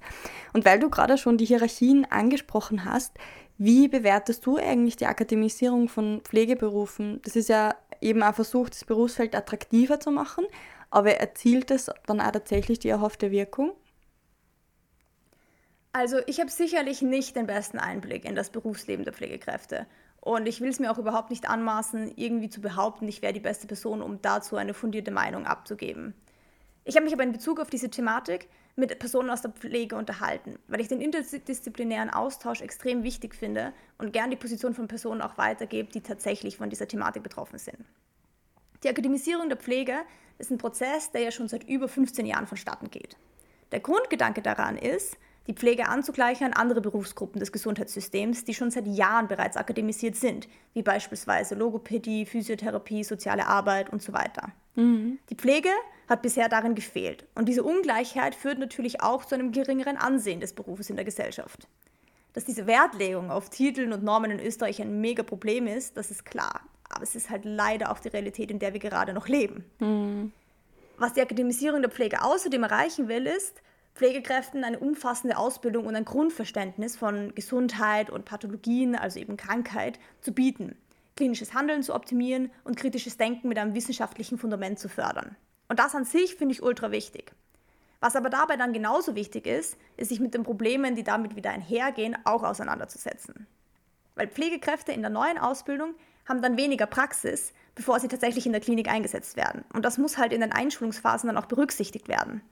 Und 0.53 0.65
weil 0.65 0.79
du 0.79 0.89
gerade 0.89 1.19
schon 1.19 1.39
die 1.39 1.47
Hierarchien 1.47 2.07
angesprochen 2.09 2.85
hast, 2.85 3.19
wie 3.59 3.89
bewertest 3.89 4.45
du 4.47 4.57
eigentlich 4.57 4.97
die 4.97 5.07
Akademisierung 5.07 5.89
von 5.89 6.21
Pflegeberufen? 6.23 7.21
Das 7.23 7.37
ist 7.37 7.49
ja 7.49 7.75
eben 8.01 8.23
auch 8.23 8.35
versucht, 8.35 8.73
das 8.73 8.85
Berufsfeld 8.85 9.35
attraktiver 9.35 10.01
zu 10.01 10.11
machen, 10.11 10.45
aber 10.91 11.17
erzielt 11.17 11.71
es 11.71 11.91
dann 12.07 12.21
auch 12.21 12.33
tatsächlich 12.33 12.79
die 12.79 12.89
erhoffte 12.89 13.31
Wirkung? 13.31 13.73
Also 15.93 16.19
ich 16.27 16.41
habe 16.41 16.51
sicherlich 16.51 17.03
nicht 17.03 17.37
den 17.37 17.47
besten 17.47 17.79
Einblick 17.79 18.25
in 18.25 18.35
das 18.35 18.51
Berufsleben 18.51 19.05
der 19.05 19.13
Pflegekräfte. 19.13 19.87
Und 20.21 20.47
ich 20.47 20.61
will 20.61 20.71
es 20.71 20.79
mir 20.79 20.91
auch 20.91 20.99
überhaupt 20.99 21.31
nicht 21.31 21.49
anmaßen, 21.49 22.13
irgendwie 22.17 22.49
zu 22.49 22.61
behaupten, 22.61 23.09
ich 23.09 23.23
wäre 23.23 23.33
die 23.33 23.41
beste 23.41 23.67
Person, 23.67 24.01
um 24.01 24.23
dazu 24.23 24.57
eine 24.57 24.73
fundierte 24.73 25.11
Meinung 25.11 25.47
abzugeben. 25.47 26.15
Ich 26.85 26.97
habe 26.97 27.05
mich 27.05 27.13
aber 27.13 27.25
in 27.25 27.33
Bezug 27.33 27.61
auf 27.61 27.71
diese 27.71 27.91
Thematik 27.91 28.49
mit 28.77 28.99
Personen 28.99 29.31
aus 29.31 29.43
der 29.43 29.51
Pflege 29.51 29.97
unterhalten, 29.97 30.59
weil 30.67 30.81
ich 30.81 30.89
den 30.89 31.01
interdisziplinären 31.01 32.11
Austausch 32.11 32.63
extrem 32.63 33.03
wichtig 33.03 33.35
finde 33.35 33.73
und 33.99 34.13
gern 34.13 34.31
die 34.31 34.37
Position 34.37 34.75
von 34.75 34.89
Personen 34.89 35.21
auch 35.21 35.37
weitergebe, 35.37 35.93
die 35.93 36.01
tatsächlich 36.01 36.57
von 36.57 36.71
dieser 36.71 36.89
Thematik 36.89 37.23
betroffen 37.23 37.59
sind. 37.59 37.79
Die 38.83 38.89
Akademisierung 38.89 39.49
der 39.49 39.59
Pflege 39.59 39.95
ist 40.39 40.51
ein 40.51 40.59
Prozess, 40.59 41.13
der 41.13 41.23
ja 41.23 41.31
schon 41.31 41.49
seit 41.49 41.69
über 41.69 41.89
15 41.89 42.27
Jahren 42.27 42.47
vonstatten 42.47 42.91
geht. 42.91 43.17
Der 43.71 43.81
Grundgedanke 43.81 44.43
daran 44.43 44.77
ist, 44.77 45.17
die 45.47 45.55
Pflege 45.55 45.89
anzugleichen 45.89 46.47
an 46.47 46.53
andere 46.53 46.81
Berufsgruppen 46.81 47.41
des 47.41 47.53
Gesundheitssystems, 47.53 48.45
die 48.45 48.55
schon 48.55 48.71
seit 48.71 48.87
Jahren 48.87 49.29
bereits 49.29 49.57
akademisiert 49.57 50.15
sind, 50.15 50.49
wie 50.73 50.83
beispielsweise 50.83 51.55
Logopädie, 51.55 52.27
Physiotherapie, 52.27 53.03
soziale 53.03 53.47
Arbeit 53.47 53.91
und 53.91 54.03
so 54.03 54.13
weiter. 54.13 54.53
Mhm. 54.77 55.19
Die 55.31 55.35
Pflege 55.35 55.69
hat 56.13 56.23
bisher 56.23 56.49
darin 56.49 56.75
gefehlt 56.75 57.27
und 57.35 57.49
diese 57.49 57.63
Ungleichheit 57.63 58.35
führt 58.35 58.59
natürlich 58.59 59.01
auch 59.01 59.25
zu 59.25 59.35
einem 59.35 59.51
geringeren 59.51 59.97
Ansehen 59.97 60.41
des 60.41 60.53
Berufes 60.53 60.91
in 60.91 60.97
der 60.97 61.05
Gesellschaft. 61.05 61.67
Dass 62.35 62.45
diese 62.45 62.67
Wertlegung 62.67 63.31
auf 63.31 63.49
Titeln 63.49 63.93
und 63.93 64.05
Normen 64.05 64.31
in 64.31 64.41
Österreich 64.41 64.81
ein 64.81 65.01
mega 65.01 65.23
Problem 65.23 65.67
ist, 65.67 65.97
das 65.97 66.11
ist 66.11 66.25
klar. 66.25 66.61
Aber 66.91 67.03
es 67.03 67.15
ist 67.15 67.31
halt 67.31 67.45
leider 67.45 67.91
auch 67.91 67.99
die 67.99 68.09
Realität, 68.09 68.51
in 68.51 68.59
der 68.59 68.75
wir 68.75 68.81
gerade 68.81 69.15
noch 69.15 69.27
leben. 69.27 69.65
Mhm. 69.81 70.33
Was 70.99 71.15
die 71.15 71.23
Akademisierung 71.23 71.81
der 71.81 71.91
Pflege 71.91 72.23
außerdem 72.23 72.63
erreichen 72.63 73.09
will, 73.09 73.27
ist, 73.27 73.63
Pflegekräften 73.95 74.65
eine 74.65 74.79
umfassende 74.79 75.39
Ausbildung 75.39 75.87
und 75.87 75.97
ein 75.97 76.05
Grundverständnis 76.05 76.97
von 76.97 77.35
Gesundheit 77.35 78.11
und 78.11 78.27
Pathologien, 78.27 78.97
also 78.97 79.19
eben 79.19 79.37
Krankheit, 79.39 79.99
zu 80.21 80.33
bieten, 80.33 80.77
klinisches 81.17 81.55
Handeln 81.55 81.83
zu 81.83 81.95
optimieren 81.95 82.51
und 82.65 82.77
kritisches 82.77 83.17
Denken 83.17 83.49
mit 83.49 83.59
einem 83.59 83.75
wissenschaftlichen 83.75 84.39
Fundament 84.39 84.79
zu 84.79 84.89
fördern. 84.89 85.37
Und 85.73 85.79
das 85.79 85.95
an 85.95 86.05
sich 86.05 86.35
finde 86.35 86.53
ich 86.53 86.63
ultra 86.63 86.91
wichtig. 86.91 87.33
Was 87.99 88.15
aber 88.15 88.29
dabei 88.29 88.59
dann 88.59 88.75
genauso 88.75 89.15
wichtig 89.15 89.47
ist, 89.47 89.79
ist 89.97 90.11
sich 90.11 90.21
mit 90.21 90.35
den 90.35 90.43
Problemen, 90.43 90.97
die 90.97 91.03
damit 91.03 91.35
wieder 91.35 91.49
einhergehen, 91.49 92.15
auch 92.25 92.43
auseinanderzusetzen. 92.43 93.47
Weil 94.15 94.29
Pflegekräfte 94.29 94.93
in 94.93 95.01
der 95.01 95.09
neuen 95.09 95.39
Ausbildung 95.39 95.95
haben 96.29 96.43
dann 96.43 96.59
weniger 96.59 96.85
Praxis, 96.85 97.55
bevor 97.75 98.01
sie 98.01 98.09
tatsächlich 98.09 98.45
in 98.45 98.53
der 98.53 98.61
Klinik 98.61 98.87
eingesetzt 98.87 99.39
werden. 99.39 99.65
Und 99.73 99.87
das 99.87 99.97
muss 99.97 100.19
halt 100.19 100.35
in 100.35 100.43
den 100.43 100.53
Einschulungsphasen 100.53 101.29
dann 101.29 101.43
auch 101.43 101.47
berücksichtigt 101.47 102.07
werden. 102.07 102.43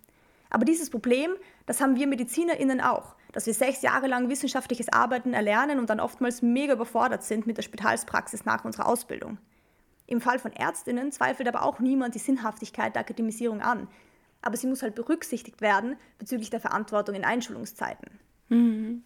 Aber 0.49 0.65
dieses 0.65 0.89
Problem, 0.89 1.37
das 1.67 1.83
haben 1.83 1.97
wir 1.97 2.07
MedizinerInnen 2.07 2.81
auch, 2.81 3.17
dass 3.33 3.45
wir 3.45 3.53
sechs 3.53 3.83
Jahre 3.83 4.07
lang 4.07 4.31
wissenschaftliches 4.31 4.91
Arbeiten 4.91 5.35
erlernen 5.35 5.79
und 5.79 5.91
dann 5.91 6.01
oftmals 6.01 6.41
mega 6.41 6.73
überfordert 6.73 7.23
sind 7.23 7.47
mit 7.47 7.59
der 7.59 7.65
Spitalspraxis 7.65 8.47
nach 8.47 8.65
unserer 8.65 8.87
Ausbildung. 8.87 9.37
Im 10.11 10.21
Fall 10.21 10.41
von 10.41 10.53
Ärztinnen 10.53 11.13
zweifelt 11.13 11.47
aber 11.47 11.63
auch 11.63 11.79
niemand 11.79 12.17
die 12.17 12.19
Sinnhaftigkeit 12.19 12.97
der 12.97 13.03
Akademisierung 13.03 13.63
an. 13.63 13.87
Aber 14.43 14.57
sie 14.57 14.67
muss 14.67 14.83
halt 14.83 14.97
berücksichtigt 14.97 15.61
werden 15.61 15.97
bezüglich 16.19 16.51
der 16.51 16.59
Verantwortung 16.59 17.15
in 17.15 17.25
Einschulungszeiten. 17.25 18.19
Mhm. 18.49 19.05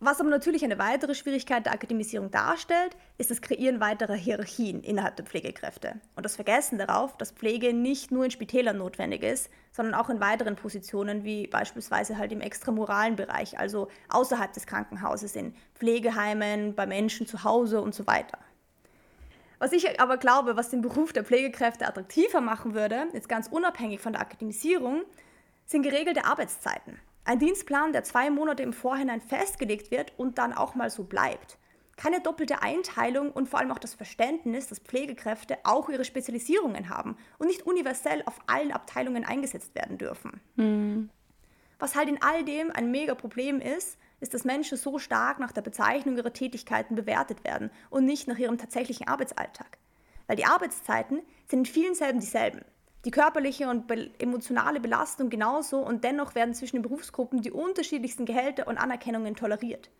Was 0.00 0.20
aber 0.20 0.30
natürlich 0.30 0.64
eine 0.64 0.78
weitere 0.78 1.14
Schwierigkeit 1.14 1.66
der 1.66 1.74
Akademisierung 1.74 2.30
darstellt, 2.30 2.96
ist 3.18 3.30
das 3.30 3.42
Kreieren 3.42 3.78
weiterer 3.78 4.14
Hierarchien 4.14 4.82
innerhalb 4.82 5.16
der 5.16 5.26
Pflegekräfte 5.26 6.00
und 6.16 6.24
das 6.24 6.34
Vergessen 6.34 6.78
darauf, 6.78 7.18
dass 7.18 7.30
Pflege 7.30 7.74
nicht 7.74 8.10
nur 8.10 8.24
in 8.24 8.30
Spitälern 8.30 8.78
notwendig 8.78 9.22
ist, 9.22 9.50
sondern 9.70 9.94
auch 9.94 10.08
in 10.08 10.18
weiteren 10.18 10.56
Positionen 10.56 11.24
wie 11.24 11.46
beispielsweise 11.46 12.16
halt 12.16 12.32
im 12.32 12.40
extramoralen 12.40 13.16
Bereich, 13.16 13.58
also 13.58 13.88
außerhalb 14.08 14.52
des 14.54 14.66
Krankenhauses, 14.66 15.36
in 15.36 15.54
Pflegeheimen, 15.74 16.74
bei 16.74 16.86
Menschen 16.86 17.26
zu 17.26 17.44
Hause 17.44 17.82
und 17.82 17.94
so 17.94 18.06
weiter. 18.06 18.38
Was 19.62 19.70
ich 19.70 20.00
aber 20.00 20.16
glaube, 20.16 20.56
was 20.56 20.70
den 20.70 20.82
Beruf 20.82 21.12
der 21.12 21.22
Pflegekräfte 21.22 21.86
attraktiver 21.86 22.40
machen 22.40 22.74
würde, 22.74 23.06
jetzt 23.12 23.28
ganz 23.28 23.46
unabhängig 23.46 24.00
von 24.00 24.12
der 24.12 24.20
Akademisierung, 24.20 25.04
sind 25.66 25.84
geregelte 25.84 26.24
Arbeitszeiten. 26.24 26.98
Ein 27.24 27.38
Dienstplan, 27.38 27.92
der 27.92 28.02
zwei 28.02 28.28
Monate 28.28 28.64
im 28.64 28.72
Vorhinein 28.72 29.20
festgelegt 29.20 29.92
wird 29.92 30.14
und 30.16 30.38
dann 30.38 30.52
auch 30.52 30.74
mal 30.74 30.90
so 30.90 31.04
bleibt. 31.04 31.58
Keine 31.96 32.20
doppelte 32.20 32.60
Einteilung 32.60 33.30
und 33.30 33.48
vor 33.48 33.60
allem 33.60 33.70
auch 33.70 33.78
das 33.78 33.94
Verständnis, 33.94 34.66
dass 34.66 34.80
Pflegekräfte 34.80 35.58
auch 35.62 35.88
ihre 35.88 36.04
Spezialisierungen 36.04 36.88
haben 36.88 37.16
und 37.38 37.46
nicht 37.46 37.64
universell 37.64 38.24
auf 38.26 38.40
allen 38.48 38.72
Abteilungen 38.72 39.24
eingesetzt 39.24 39.76
werden 39.76 39.96
dürfen. 39.96 40.40
Mhm. 40.56 41.08
Was 41.78 41.94
halt 41.94 42.08
in 42.08 42.20
all 42.20 42.44
dem 42.44 42.72
ein 42.72 42.90
mega 42.90 43.14
Problem 43.14 43.60
ist, 43.60 43.96
ist, 44.22 44.34
dass 44.34 44.44
Menschen 44.44 44.78
so 44.78 44.98
stark 44.98 45.38
nach 45.38 45.52
der 45.52 45.62
Bezeichnung 45.62 46.16
ihrer 46.16 46.32
Tätigkeiten 46.32 46.94
bewertet 46.94 47.44
werden 47.44 47.70
und 47.90 48.04
nicht 48.04 48.28
nach 48.28 48.38
ihrem 48.38 48.58
tatsächlichen 48.58 49.08
Arbeitsalltag. 49.08 49.78
Weil 50.26 50.36
die 50.36 50.46
Arbeitszeiten 50.46 51.20
sind 51.46 51.60
in 51.60 51.66
vielen 51.66 51.94
selben 51.94 52.20
dieselben 52.20 52.62
die 53.04 53.10
körperliche 53.10 53.68
und 53.68 53.90
emotionale 54.20 54.78
Belastung 54.78 55.28
genauso 55.28 55.78
und 55.78 56.04
dennoch 56.04 56.34
werden 56.34 56.54
zwischen 56.54 56.76
den 56.76 56.82
Berufsgruppen 56.82 57.42
die 57.42 57.50
unterschiedlichsten 57.50 58.26
Gehälter 58.26 58.68
und 58.68 58.78
Anerkennungen 58.78 59.34
toleriert. 59.34 59.90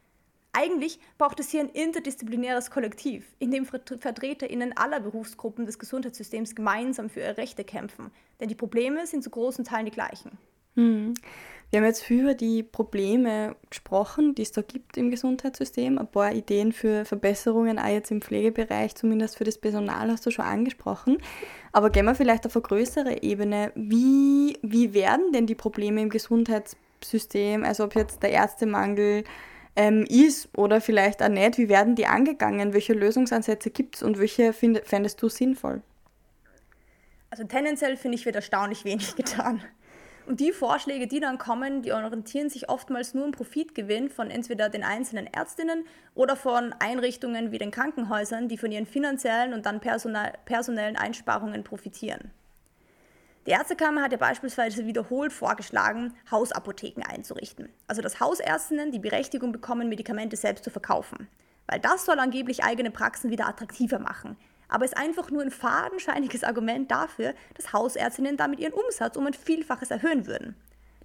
Eigentlich 0.53 1.01
braucht 1.19 1.41
es 1.41 1.51
hier 1.51 1.61
ein 1.61 1.71
interdisziplinäres 1.71 2.71
Kollektiv, 2.71 3.27
in 3.39 3.51
dem 3.51 3.65
VertreterInnen 3.65 4.77
aller 4.77 5.01
Berufsgruppen 5.01 5.65
des 5.67 5.79
Gesundheitssystems 5.79 6.55
gemeinsam 6.55 7.09
für 7.09 7.21
ihre 7.21 7.39
Rechte 7.39 7.65
kämpfen, 7.65 8.13
denn 8.39 8.49
die 8.49 8.55
Probleme 8.55 9.07
sind 9.07 9.25
zu 9.25 9.31
großen 9.31 9.65
Teilen 9.65 9.87
die 9.87 9.93
gleichen. 9.93 10.39
Hm. 10.77 11.15
Wir 11.73 11.81
haben 11.81 11.87
jetzt 11.87 12.03
viel 12.03 12.21
über 12.21 12.35
die 12.35 12.63
Probleme 12.63 13.57
gesprochen, 13.71 14.35
die 14.35 14.43
es 14.43 14.53
da 14.53 14.61
gibt 14.61 14.99
im 14.99 15.11
Gesundheitssystem. 15.11 15.97
Ein 15.97 16.07
paar 16.07 16.31
Ideen 16.33 16.73
für 16.73 17.07
Verbesserungen, 17.07 17.79
auch 17.79 17.89
jetzt 17.89 18.11
im 18.11 18.21
Pflegebereich, 18.21 18.95
zumindest 18.95 19.39
für 19.39 19.45
das 19.45 19.57
Personal, 19.57 20.11
hast 20.11 20.27
du 20.27 20.31
schon 20.31 20.45
angesprochen. 20.45 21.17
Aber 21.73 21.89
gehen 21.89 22.05
wir 22.05 22.15
vielleicht 22.15 22.45
auf 22.45 22.55
eine 22.57 22.63
größere 22.63 23.23
Ebene. 23.23 23.73
Wie, 23.75 24.59
wie 24.61 24.93
werden 24.93 25.33
denn 25.33 25.47
die 25.47 25.55
Probleme 25.55 26.03
im 26.03 26.11
Gesundheitssystem, 26.11 27.65
also 27.65 27.85
ob 27.85 27.95
jetzt 27.95 28.23
der 28.23 28.33
Ärztemangel 28.33 29.25
ähm, 29.75 30.05
ist 30.07 30.51
oder 30.55 30.83
vielleicht 30.83 31.23
auch 31.23 31.31
nicht, 31.31 31.57
wie 31.57 31.71
werden 31.71 31.95
die 31.95 32.07
angegangen? 32.07 32.75
Welche 32.75 32.93
Lösungsansätze 32.93 33.71
gibt 33.71 33.97
es 33.97 34.03
und 34.03 34.19
welche 34.19 34.53
find, 34.53 34.83
fändest 34.85 35.23
du 35.23 35.31
sinnvoll? 35.31 35.81
Also 37.31 37.45
tendenziell 37.45 37.97
finde 37.97 38.17
ich, 38.19 38.27
wird 38.27 38.37
erstaunlich 38.37 38.85
wenig 38.85 39.17
getan. 39.17 39.63
Und 40.27 40.41
die 40.41 40.53
Vorschläge, 40.53 41.07
die 41.07 41.21
dann 41.21 41.39
kommen, 41.39 41.83
die 41.83 41.93
orientieren 41.93 42.49
sich 42.49 42.69
oftmals 42.69 43.15
nur 43.15 43.25
im 43.25 43.33
Profitgewinn 43.33 44.09
von 44.09 44.31
entweder 44.31 44.69
den 44.69 44.85
einzelnen 44.85 45.27
Ärztinnen 45.27 45.85
oder 46.15 46.37
von 46.37 46.75
Einrichtungen 46.79 47.51
wie 47.51 47.59
den 47.59 47.71
Krankenhäusern, 47.71 48.49
die 48.49 48.59
von 48.59 48.71
ihren 48.71 48.87
finanziellen 48.87 49.53
und 49.53 49.67
dann 49.67 49.81
personellen 49.81 50.97
Einsparungen 50.97 51.65
profitieren. 51.65 52.31
Die 53.47 53.51
Ärztekammer 53.51 54.03
hat 54.03 54.13
ja 54.13 54.19
beispielsweise 54.19 54.87
wiederholt 54.87 55.33
vorgeschlagen, 55.33 56.15
Hausapotheken 56.31 57.03
einzurichten. 57.03 57.69
Also 57.89 58.01
dass 58.01 58.21
Hausärztinnen 58.21 58.93
die 58.93 59.01
Berechtigung 59.01 59.51
bekommen, 59.51 59.89
Medikamente 59.89 60.37
selbst 60.37 60.63
zu 60.63 60.71
verkaufen. 60.71 61.27
Weil 61.67 61.81
das 61.81 62.05
soll 62.05 62.21
angeblich 62.21 62.63
eigene 62.63 62.93
Praxen 62.93 63.31
wieder 63.31 63.49
attraktiver 63.49 63.99
machen 63.99 64.37
aber 64.73 64.85
ist 64.85 64.97
einfach 64.97 65.31
nur 65.31 65.43
ein 65.43 65.51
fadenscheiniges 65.51 66.45
Argument 66.45 66.91
dafür, 66.91 67.35
dass 67.55 67.73
Hausärztinnen 67.73 68.37
damit 68.37 68.59
ihren 68.59 68.73
Umsatz 68.73 69.17
um 69.17 69.27
ein 69.27 69.35
Vielfaches 69.35 69.91
erhöhen 69.91 70.27
würden. 70.27 70.57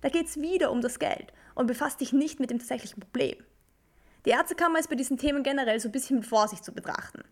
Da 0.01 0.10
geht 0.10 0.27
es 0.27 0.39
wieder 0.39 0.71
um 0.71 0.82
das 0.82 0.99
Geld 0.99 1.34
und 1.53 1.67
befasst 1.67 1.99
dich 1.99 2.13
nicht 2.13 2.39
mit 2.39 2.49
dem 2.49 2.60
tatsächlichen 2.60 3.01
Problem. 3.01 3.36
Die 4.25 4.30
Ärztekammer 4.30 4.80
ist 4.80 4.89
bei 4.89 4.95
diesen 4.95 5.17
Themen 5.17 5.43
generell 5.43 5.80
so 5.80 5.89
ein 5.89 5.91
bisschen 5.91 6.17
mit 6.17 6.25
Vorsicht 6.25 6.63
zu 6.63 6.73
betrachten. 6.73 7.23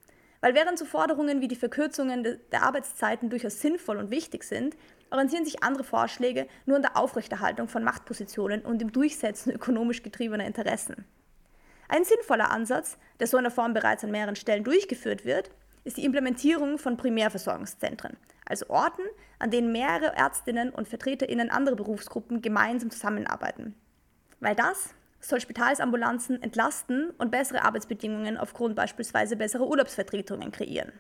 Weil 0.42 0.56
während 0.56 0.78
so 0.78 0.86
Forderungen 0.86 1.42
wie 1.42 1.48
die 1.48 1.56
Verkürzungen 1.56 2.24
der 2.52 2.64
Arbeitszeiten 2.64 3.30
durchaus 3.30 3.62
sinnvoll 3.62 3.98
und 3.98 4.12
wichtig 4.12 4.44
sind, 4.44 4.76
orientieren 5.12 5.46
sich 5.46 5.64
andere 5.64 5.84
Vorschläge 5.84 6.48
nur 6.66 6.76
an 6.76 6.82
der 6.82 6.98
Aufrechterhaltung 6.98 7.68
von 7.68 7.84
Machtpositionen 7.84 8.62
und 8.62 8.80
dem 8.80 8.92
Durchsetzen 8.92 9.52
ökonomisch 9.54 10.04
getriebener 10.04 10.46
Interessen. 10.46 11.06
Ein 11.88 12.04
sinnvoller 12.04 12.52
Ansatz, 12.52 12.98
der 13.20 13.28
so 13.28 13.38
in 13.38 13.44
der 13.44 13.52
Form 13.52 13.74
bereits 13.74 14.04
an 14.04 14.12
mehreren 14.12 14.36
Stellen 14.36 14.64
durchgeführt 14.64 15.24
wird, 15.24 15.52
ist 15.86 15.98
die 15.98 16.04
Implementierung 16.04 16.78
von 16.78 16.98
Primärversorgungszentren, 16.98 18.18
also 18.46 18.68
Orten, 18.70 19.04
an 19.40 19.52
denen 19.52 19.72
mehrere 19.72 20.16
Ärztinnen 20.16 20.72
und 20.72 20.88
Vertreterinnen 20.88 21.50
anderer 21.50 21.76
Berufsgruppen 21.76 22.42
gemeinsam 22.42 22.90
zusammenarbeiten. 22.90 23.76
Weil 24.40 24.56
das 24.56 24.94
soll 25.22 25.40
Spitalsambulanzen 25.40 26.42
entlasten 26.42 27.12
und 27.12 27.32
bessere 27.32 27.64
Arbeitsbedingungen 27.64 28.38
aufgrund 28.38 28.76
beispielsweise 28.76 29.36
besserer 29.36 29.68
Urlaubsvertretungen 29.68 30.52
kreieren. 30.52 30.92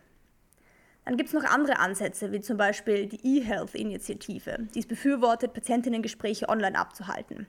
Dann 1.03 1.17
gibt 1.17 1.29
es 1.29 1.33
noch 1.33 1.43
andere 1.43 1.77
Ansätze, 1.77 2.31
wie 2.31 2.41
zum 2.41 2.57
Beispiel 2.57 3.07
die 3.07 3.39
eHealth-Initiative, 3.39 4.67
die 4.73 4.79
es 4.79 4.87
befürwortet, 4.87 5.53
Patientinnengespräche 5.53 6.49
online 6.49 6.77
abzuhalten. 6.77 7.45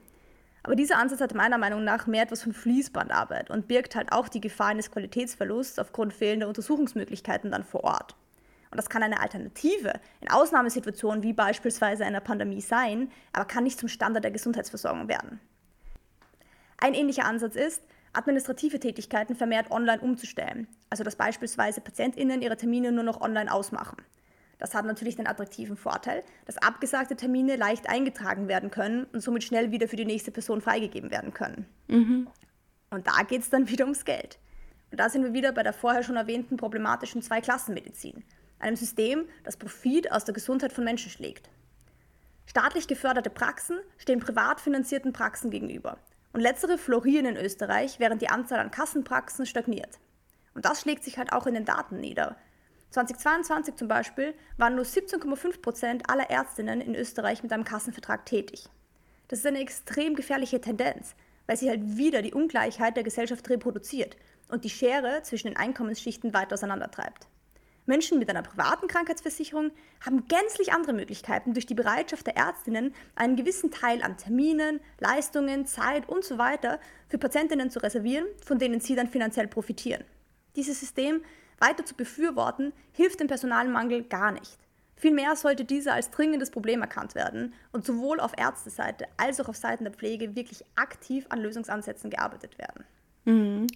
Aber 0.67 0.75
dieser 0.75 0.97
Ansatz 0.97 1.21
hat 1.21 1.33
meiner 1.33 1.57
Meinung 1.57 1.85
nach 1.85 2.07
mehr 2.07 2.23
etwas 2.23 2.43
von 2.43 2.51
Fließbandarbeit 2.51 3.49
und 3.49 3.69
birgt 3.69 3.95
halt 3.95 4.11
auch 4.11 4.27
die 4.27 4.41
Gefahr 4.41 4.67
eines 4.67 4.91
Qualitätsverlusts 4.91 5.79
aufgrund 5.79 6.11
fehlender 6.11 6.49
Untersuchungsmöglichkeiten 6.49 7.51
dann 7.51 7.63
vor 7.63 7.85
Ort. 7.85 8.17
Und 8.69 8.75
das 8.75 8.89
kann 8.89 9.01
eine 9.01 9.21
Alternative 9.21 9.93
in 10.19 10.29
Ausnahmesituationen 10.29 11.23
wie 11.23 11.31
beispielsweise 11.31 12.03
einer 12.03 12.19
Pandemie 12.19 12.59
sein, 12.59 13.09
aber 13.31 13.45
kann 13.45 13.63
nicht 13.63 13.79
zum 13.79 13.87
Standard 13.87 14.25
der 14.25 14.31
Gesundheitsversorgung 14.31 15.07
werden. 15.07 15.39
Ein 16.79 16.95
ähnlicher 16.95 17.23
Ansatz 17.23 17.55
ist, 17.55 17.81
administrative 18.11 18.81
Tätigkeiten 18.81 19.37
vermehrt 19.37 19.71
online 19.71 20.01
umzustellen, 20.01 20.67
also 20.89 21.05
dass 21.05 21.15
beispielsweise 21.15 21.79
PatientInnen 21.79 22.41
ihre 22.41 22.57
Termine 22.57 22.91
nur 22.91 23.05
noch 23.05 23.21
online 23.21 23.53
ausmachen. 23.53 24.03
Das 24.59 24.73
hat 24.73 24.85
natürlich 24.85 25.15
den 25.15 25.27
attraktiven 25.27 25.77
Vorteil, 25.77 26.23
dass 26.45 26.57
abgesagte 26.57 27.15
Termine 27.15 27.55
leicht 27.55 27.89
eingetragen 27.89 28.47
werden 28.47 28.71
können 28.71 29.05
und 29.13 29.21
somit 29.21 29.43
schnell 29.43 29.71
wieder 29.71 29.87
für 29.87 29.95
die 29.95 30.05
nächste 30.05 30.31
Person 30.31 30.61
freigegeben 30.61 31.11
werden 31.11 31.33
können. 31.33 31.67
Mhm. 31.87 32.27
Und 32.89 33.07
da 33.07 33.23
geht 33.23 33.41
es 33.41 33.49
dann 33.49 33.69
wieder 33.69 33.85
ums 33.85 34.05
Geld. 34.05 34.39
Und 34.91 34.99
da 34.99 35.09
sind 35.09 35.23
wir 35.23 35.33
wieder 35.33 35.51
bei 35.51 35.63
der 35.63 35.73
vorher 35.73 36.03
schon 36.03 36.15
erwähnten 36.15 36.57
problematischen 36.57 37.21
Zweiklassenmedizin, 37.21 38.23
einem 38.59 38.75
System, 38.75 39.27
das 39.43 39.57
Profit 39.57 40.11
aus 40.11 40.25
der 40.25 40.33
Gesundheit 40.33 40.71
von 40.71 40.83
Menschen 40.83 41.11
schlägt. 41.11 41.49
Staatlich 42.45 42.87
geförderte 42.87 43.29
Praxen 43.29 43.77
stehen 43.97 44.21
privat 44.21 44.61
finanzierten 44.61 45.11
Praxen 45.11 45.51
gegenüber. 45.51 45.97
Und 46.31 46.39
letztere 46.39 46.77
florieren 46.77 47.25
in 47.25 47.37
Österreich, 47.37 47.99
während 47.99 48.21
die 48.21 48.29
Anzahl 48.29 48.59
an 48.59 48.71
Kassenpraxen 48.71 49.45
stagniert. 49.45 49.99
Und 50.53 50.65
das 50.65 50.81
schlägt 50.81 51.03
sich 51.03 51.17
halt 51.17 51.33
auch 51.33 51.45
in 51.45 51.53
den 51.53 51.65
Daten 51.65 51.99
nieder. 51.99 52.37
2022 52.91 53.75
zum 53.75 53.87
Beispiel 53.87 54.33
waren 54.57 54.75
nur 54.75 54.85
17,5 54.85 55.61
Prozent 55.61 56.09
aller 56.09 56.29
Ärztinnen 56.29 56.81
in 56.81 56.95
Österreich 56.95 57.43
mit 57.43 57.51
einem 57.51 57.63
Kassenvertrag 57.63 58.25
tätig. 58.25 58.69
Das 59.27 59.39
ist 59.39 59.45
eine 59.45 59.59
extrem 59.59 60.15
gefährliche 60.15 60.61
Tendenz, 60.61 61.15
weil 61.47 61.57
sie 61.57 61.69
halt 61.69 61.97
wieder 61.97 62.21
die 62.21 62.33
Ungleichheit 62.33 62.95
der 62.95 63.03
Gesellschaft 63.03 63.49
reproduziert 63.49 64.15
und 64.49 64.63
die 64.63 64.69
Schere 64.69 65.21
zwischen 65.23 65.47
den 65.47 65.57
Einkommensschichten 65.57 66.33
weiter 66.33 66.53
auseinandertreibt. 66.53 67.27
Menschen 67.87 68.19
mit 68.19 68.29
einer 68.29 68.43
privaten 68.43 68.87
Krankheitsversicherung 68.87 69.71
haben 70.05 70.27
gänzlich 70.27 70.73
andere 70.73 70.91
Möglichkeiten, 70.91 71.53
durch 71.53 71.65
die 71.65 71.73
Bereitschaft 71.73 72.27
der 72.27 72.35
Ärztinnen 72.35 72.93
einen 73.15 73.37
gewissen 73.37 73.71
Teil 73.71 74.03
an 74.03 74.17
Terminen, 74.17 74.81
Leistungen, 74.99 75.65
Zeit 75.65 76.09
usw. 76.09 76.57
So 76.61 76.69
für 77.07 77.17
Patientinnen 77.17 77.69
zu 77.69 77.79
reservieren, 77.79 78.25
von 78.45 78.59
denen 78.59 78.81
sie 78.81 78.95
dann 78.95 79.07
finanziell 79.07 79.47
profitieren. 79.47 80.03
Dieses 80.57 80.81
System 80.81 81.23
weiter 81.59 81.85
zu 81.85 81.95
befürworten, 81.95 82.73
hilft 82.91 83.19
dem 83.19 83.27
Personalmangel 83.27 84.03
gar 84.03 84.31
nicht. 84.31 84.57
Vielmehr 84.95 85.35
sollte 85.35 85.63
dieser 85.63 85.93
als 85.93 86.09
dringendes 86.09 86.49
Problem 86.49 86.81
erkannt 86.81 87.13
werden 87.13 87.53
und 87.71 87.85
sowohl 87.85 88.19
auf 88.19 88.31
Ärzteseite 88.35 89.05
als 89.17 89.39
auch 89.39 89.47
auf 89.47 89.55
Seiten 89.55 89.83
der 89.83 89.93
Pflege 89.93 90.35
wirklich 90.35 90.65
aktiv 90.75 91.25
an 91.29 91.39
Lösungsansätzen 91.39 92.09
gearbeitet 92.09 92.57
werden. 92.57 92.83
Mhm. 93.25 93.67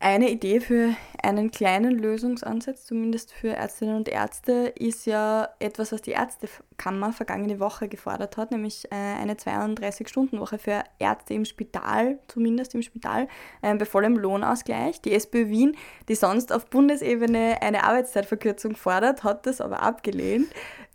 Eine 0.00 0.30
Idee 0.30 0.60
für 0.60 0.94
einen 1.24 1.50
kleinen 1.50 1.98
Lösungsansatz, 1.98 2.84
zumindest 2.84 3.32
für 3.32 3.48
Ärztinnen 3.48 3.96
und 3.96 4.08
Ärzte, 4.08 4.72
ist 4.78 5.06
ja 5.06 5.48
etwas, 5.58 5.90
was 5.90 6.02
die 6.02 6.12
Ärztekammer 6.12 7.12
vergangene 7.12 7.58
Woche 7.58 7.88
gefordert 7.88 8.36
hat, 8.36 8.52
nämlich 8.52 8.84
äh, 8.92 8.94
eine 8.94 9.34
32-Stunden-Woche 9.34 10.58
für 10.58 10.84
Ärzte 11.00 11.34
im 11.34 11.44
Spital, 11.44 12.20
zumindest 12.28 12.76
im 12.76 12.82
Spital, 12.82 13.26
äh, 13.60 13.74
bei 13.74 13.84
vollem 13.84 14.16
Lohnausgleich. 14.16 15.00
Die 15.02 15.12
SPÖ 15.12 15.48
Wien, 15.48 15.76
die 16.08 16.14
sonst 16.14 16.52
auf 16.52 16.66
Bundesebene 16.66 17.60
eine 17.60 17.82
Arbeitszeitverkürzung 17.82 18.76
fordert, 18.76 19.24
hat 19.24 19.46
das 19.46 19.60
aber 19.60 19.82
abgelehnt. 19.82 20.46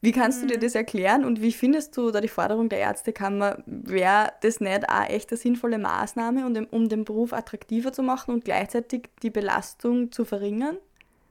Wie 0.04 0.12
kannst 0.12 0.44
du 0.44 0.48
dir 0.48 0.58
mhm. 0.58 0.62
das 0.64 0.76
erklären 0.76 1.24
und 1.24 1.42
wie 1.42 1.54
findest 1.54 1.96
du 1.96 2.12
da 2.12 2.20
die 2.20 2.28
Forderung 2.28 2.68
der 2.68 2.80
Ärztekammer, 2.80 3.64
wäre 3.66 4.34
das 4.42 4.60
nicht 4.60 4.90
auch 4.90 5.08
echt 5.08 5.32
eine 5.32 5.38
sinnvolle 5.38 5.78
Maßnahme, 5.78 6.46
um 6.46 6.54
den, 6.54 6.66
um 6.66 6.90
den 6.90 7.06
Beruf 7.06 7.32
attraktiver 7.32 7.94
zu 7.94 8.04
machen 8.04 8.34
und 8.34 8.44
gleichzeitig 8.44 9.04
die 9.22 9.30
Belastung 9.30 10.12
zu 10.12 10.26
verringern? 10.26 10.78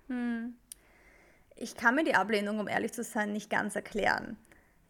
Hm. 0.09 0.55
Ich 1.55 1.77
kann 1.77 1.97
mir 1.97 2.05
die 2.05 2.15
Ablehnung, 2.15 2.61
um 2.61 2.67
ehrlich 2.67 2.95
zu 2.95 3.05
sein, 3.05 3.35
nicht 3.35 3.51
ganz 3.51 3.77
erklären. 3.77 4.39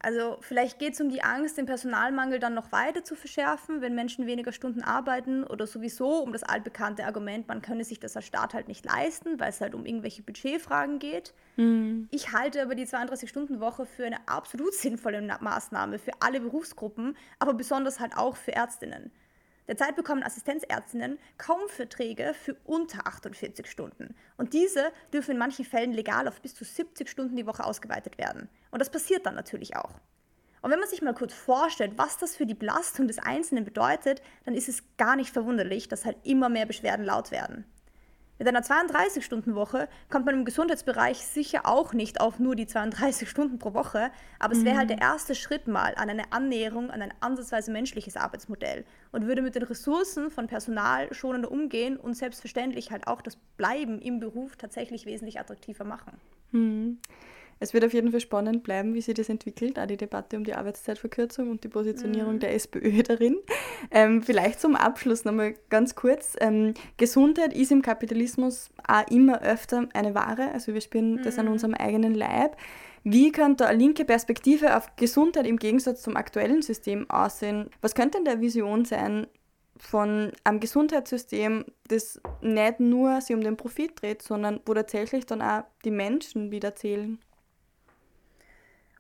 Also 0.03 0.39
vielleicht 0.41 0.81
geht 0.81 0.95
es 0.95 1.01
um 1.01 1.09
die 1.09 1.23
Angst, 1.23 1.57
den 1.57 1.67
Personalmangel 1.67 2.41
dann 2.41 2.55
noch 2.55 2.73
weiter 2.73 3.05
zu 3.05 3.15
verschärfen, 3.15 3.81
wenn 3.81 3.95
Menschen 3.95 4.27
weniger 4.27 4.53
Stunden 4.53 4.83
arbeiten 4.83 5.45
oder 5.45 5.67
sowieso 5.69 6.19
um 6.19 6.33
das 6.33 6.43
altbekannte 6.43 7.05
Argument, 7.05 7.47
man 7.47 7.63
könne 7.63 7.85
sich 7.85 8.01
das 8.01 8.17
als 8.17 8.27
Staat 8.27 8.53
halt 8.53 8.67
nicht 8.67 8.85
leisten, 8.85 9.39
weil 9.39 9.51
es 9.51 9.61
halt 9.61 9.75
um 9.75 9.87
irgendwelche 9.87 10.23
Budgetfragen 10.23 10.99
geht. 10.99 11.35
Mhm. 11.57 12.09
Ich 12.11 12.33
halte 12.33 12.63
aber 12.63 12.75
die 12.75 12.87
32-Stunden-Woche 12.87 13.87
für 13.87 14.05
eine 14.05 14.27
absolut 14.27 14.75
sinnvolle 14.75 15.23
Maßnahme 15.23 16.01
für 16.01 16.13
alle 16.19 16.41
Berufsgruppen, 16.41 17.17
aber 17.39 17.55
besonders 17.55 18.01
halt 18.01 18.17
auch 18.17 18.35
für 18.37 18.53
Ärztinnen. 18.53 19.13
Derzeit 19.69 19.95
bekommen 19.97 20.23
Assistenzärztinnen 20.23 21.19
kaum 21.39 21.69
Verträge 21.69 22.35
für 22.35 22.57
unter 22.65 23.07
48 23.07 23.67
Stunden. 23.67 24.15
Und 24.37 24.53
diese 24.53 24.93
dürfen 25.13 25.33
in 25.33 25.39
manchen 25.39 25.65
Fällen 25.65 25.93
legal 25.93 26.27
auf 26.27 26.41
bis 26.41 26.55
zu 26.55 26.65
70 26.65 27.09
Stunden 27.09 27.37
die 27.37 27.47
Woche 27.47 27.65
ausgeweitet 27.65 28.19
werden. 28.19 28.49
Und 28.71 28.81
das 28.81 28.91
passiert 28.91 29.25
dann 29.27 29.35
natürlich 29.35 29.77
auch. 29.77 30.01
Und 30.63 30.71
wenn 30.71 30.79
man 30.79 30.89
sich 30.89 31.03
mal 31.03 31.15
kurz 31.15 31.35
vorstellt, 31.35 31.95
was 31.97 32.19
das 32.19 32.37
für 32.37 32.47
die 32.47 32.55
Belastung 32.55 33.09
des 33.09 33.19
Einzelnen 33.19 33.65
bedeutet, 33.65 34.23
dann 34.45 34.55
ist 34.55 34.69
es 34.69 34.85
gar 34.97 35.17
nicht 35.17 35.33
verwunderlich, 35.33 35.89
dass 35.89 36.05
halt 36.05 36.17
immer 36.23 36.49
mehr 36.49 36.67
Beschwerden 36.67 37.05
laut 37.05 37.33
werden. 37.33 37.65
Mit 38.43 38.49
einer 38.49 38.65
32-Stunden-Woche 38.65 39.89
kommt 40.11 40.27
man 40.27 40.35
im 40.35 40.45
Gesundheitsbereich 40.45 41.19
sicher 41.19 41.61
auch 41.65 41.93
nicht 41.93 42.21
auf 42.21 42.41
nur 42.41 42.57
die 42.57 42.67
32 42.67 43.31
Stunden 43.31 43.61
pro 43.61 43.73
Woche, 43.73 44.11
aber 44.41 44.53
es 44.53 44.65
wäre 44.65 44.79
halt 44.79 44.91
mhm. 44.91 44.97
der 44.97 45.01
erste 45.01 45.37
Schritt 45.37 45.69
mal 45.69 45.95
an 45.95 46.11
eine 46.11 46.33
Annäherung 46.33 46.91
an 46.91 47.03
ein 47.03 47.15
ansatzweise 47.21 47.71
menschliches 47.71 48.17
Arbeitsmodell 48.17 48.85
und 49.13 49.29
würde 49.29 49.43
mit 49.43 49.55
den 49.55 49.63
Ressourcen 49.63 50.29
von 50.33 50.49
Personal 50.49 51.15
schonender 51.15 51.53
umgehen 51.53 51.97
und 51.97 52.15
selbstverständlich 52.15 52.91
halt 52.91 53.07
auch 53.07 53.23
das 53.23 53.37
Bleiben 53.57 54.01
im 54.01 54.19
Beruf 54.19 54.57
tatsächlich 54.57 55.07
wesentlich 55.07 55.39
attraktiver 55.39 55.85
machen. 55.85 56.21
Mhm. 56.51 56.99
Es 57.63 57.73
wird 57.73 57.85
auf 57.85 57.95
jeden 57.95 58.11
Fall 58.11 58.19
spannend 58.19 58.65
bleiben, 58.65 58.93
wie 58.93 59.01
sich 59.01 59.15
das 59.15 59.29
entwickelt, 59.29 59.79
auch 59.79 59.87
die 59.87 59.97
Debatte 59.97 60.37
um 60.37 60.43
die 60.43 60.55
Arbeitszeitverkürzung 60.55 61.49
und 61.49 61.63
die 61.63 61.69
Positionierung 61.69 62.35
mhm. 62.35 62.41
der 62.41 62.55
SPÖ 62.55 63.03
darin. 63.05 63.37
Ähm, 63.93 64.21
vielleicht 64.21 64.61
zum 64.61 64.75
Abschluss 64.75 65.25
nochmal 65.25 65.55
ganz 65.71 65.95
kurz. 65.95 66.35
Ähm, 66.41 66.75
Gesundheit 66.97 67.53
ist 67.53 67.71
im 67.71 67.81
Kapitalismus 67.81 68.71
auch 68.89 69.07
immer 69.13 69.43
öfter 69.43 69.89
eine 69.95 70.13
Ware, 70.13 70.51
also 70.53 70.75
wir 70.75 70.81
spüren 70.81 71.15
mhm. 71.15 71.23
das 71.23 71.39
an 71.39 71.47
mhm. 71.47 71.53
unserem 71.53 71.75
eigenen 71.75 72.15
Leib. 72.15 72.57
Wie 73.05 73.31
könnte 73.31 73.69
eine 73.69 73.79
linke 73.79 74.05
Perspektive 74.05 74.77
auf 74.77 74.97
Gesundheit 74.97 75.47
im 75.47 75.57
Gegensatz 75.57 76.03
zum 76.03 76.17
aktuellen 76.17 76.63
System 76.63 77.09
aussehen? 77.11 77.71
Was 77.81 77.95
könnte 77.95 78.19
denn 78.19 78.25
der 78.25 78.41
Vision 78.41 78.85
sein 78.85 79.29
von 79.79 80.33
einem 80.43 80.59
Gesundheitssystem, 80.59 81.65
das 81.87 82.21
nicht 82.41 82.81
nur 82.81 83.21
sich 83.21 83.37
um 83.37 83.43
den 83.43 83.57
Profit 83.57 84.03
dreht, 84.03 84.23
sondern 84.23 84.59
wo 84.67 84.75
tatsächlich 84.75 85.27
dann 85.27 85.43
auch 85.43 85.63
die 85.85 85.93
Menschen 85.93 86.51
wieder 86.51 86.75
zählen? 86.75 87.21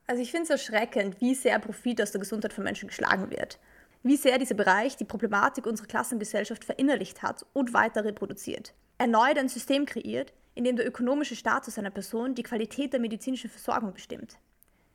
Also 0.06 0.22
ich 0.22 0.30
finde 0.30 0.44
es 0.44 0.50
erschreckend, 0.50 1.20
wie 1.20 1.34
sehr 1.34 1.58
Profit 1.58 2.02
aus 2.02 2.12
der 2.12 2.20
Gesundheit 2.20 2.52
von 2.52 2.64
Menschen 2.64 2.88
geschlagen 2.88 3.30
wird. 3.30 3.58
Wie 4.02 4.16
sehr 4.16 4.38
dieser 4.38 4.56
Bereich 4.56 4.96
die 4.96 5.04
Problematik 5.04 5.66
unserer 5.66 5.86
Klassengesellschaft 5.86 6.64
verinnerlicht 6.64 7.22
hat 7.22 7.46
und 7.52 7.72
weiter 7.72 8.04
reproduziert. 8.04 8.74
Erneut 8.98 9.38
ein 9.38 9.48
System 9.48 9.86
kreiert, 9.86 10.32
in 10.54 10.64
dem 10.64 10.76
der 10.76 10.86
ökonomische 10.86 11.36
Status 11.36 11.78
einer 11.78 11.90
Person 11.90 12.34
die 12.34 12.42
Qualität 12.42 12.92
der 12.92 13.00
medizinischen 13.00 13.48
Versorgung 13.48 13.92
bestimmt. 13.92 14.38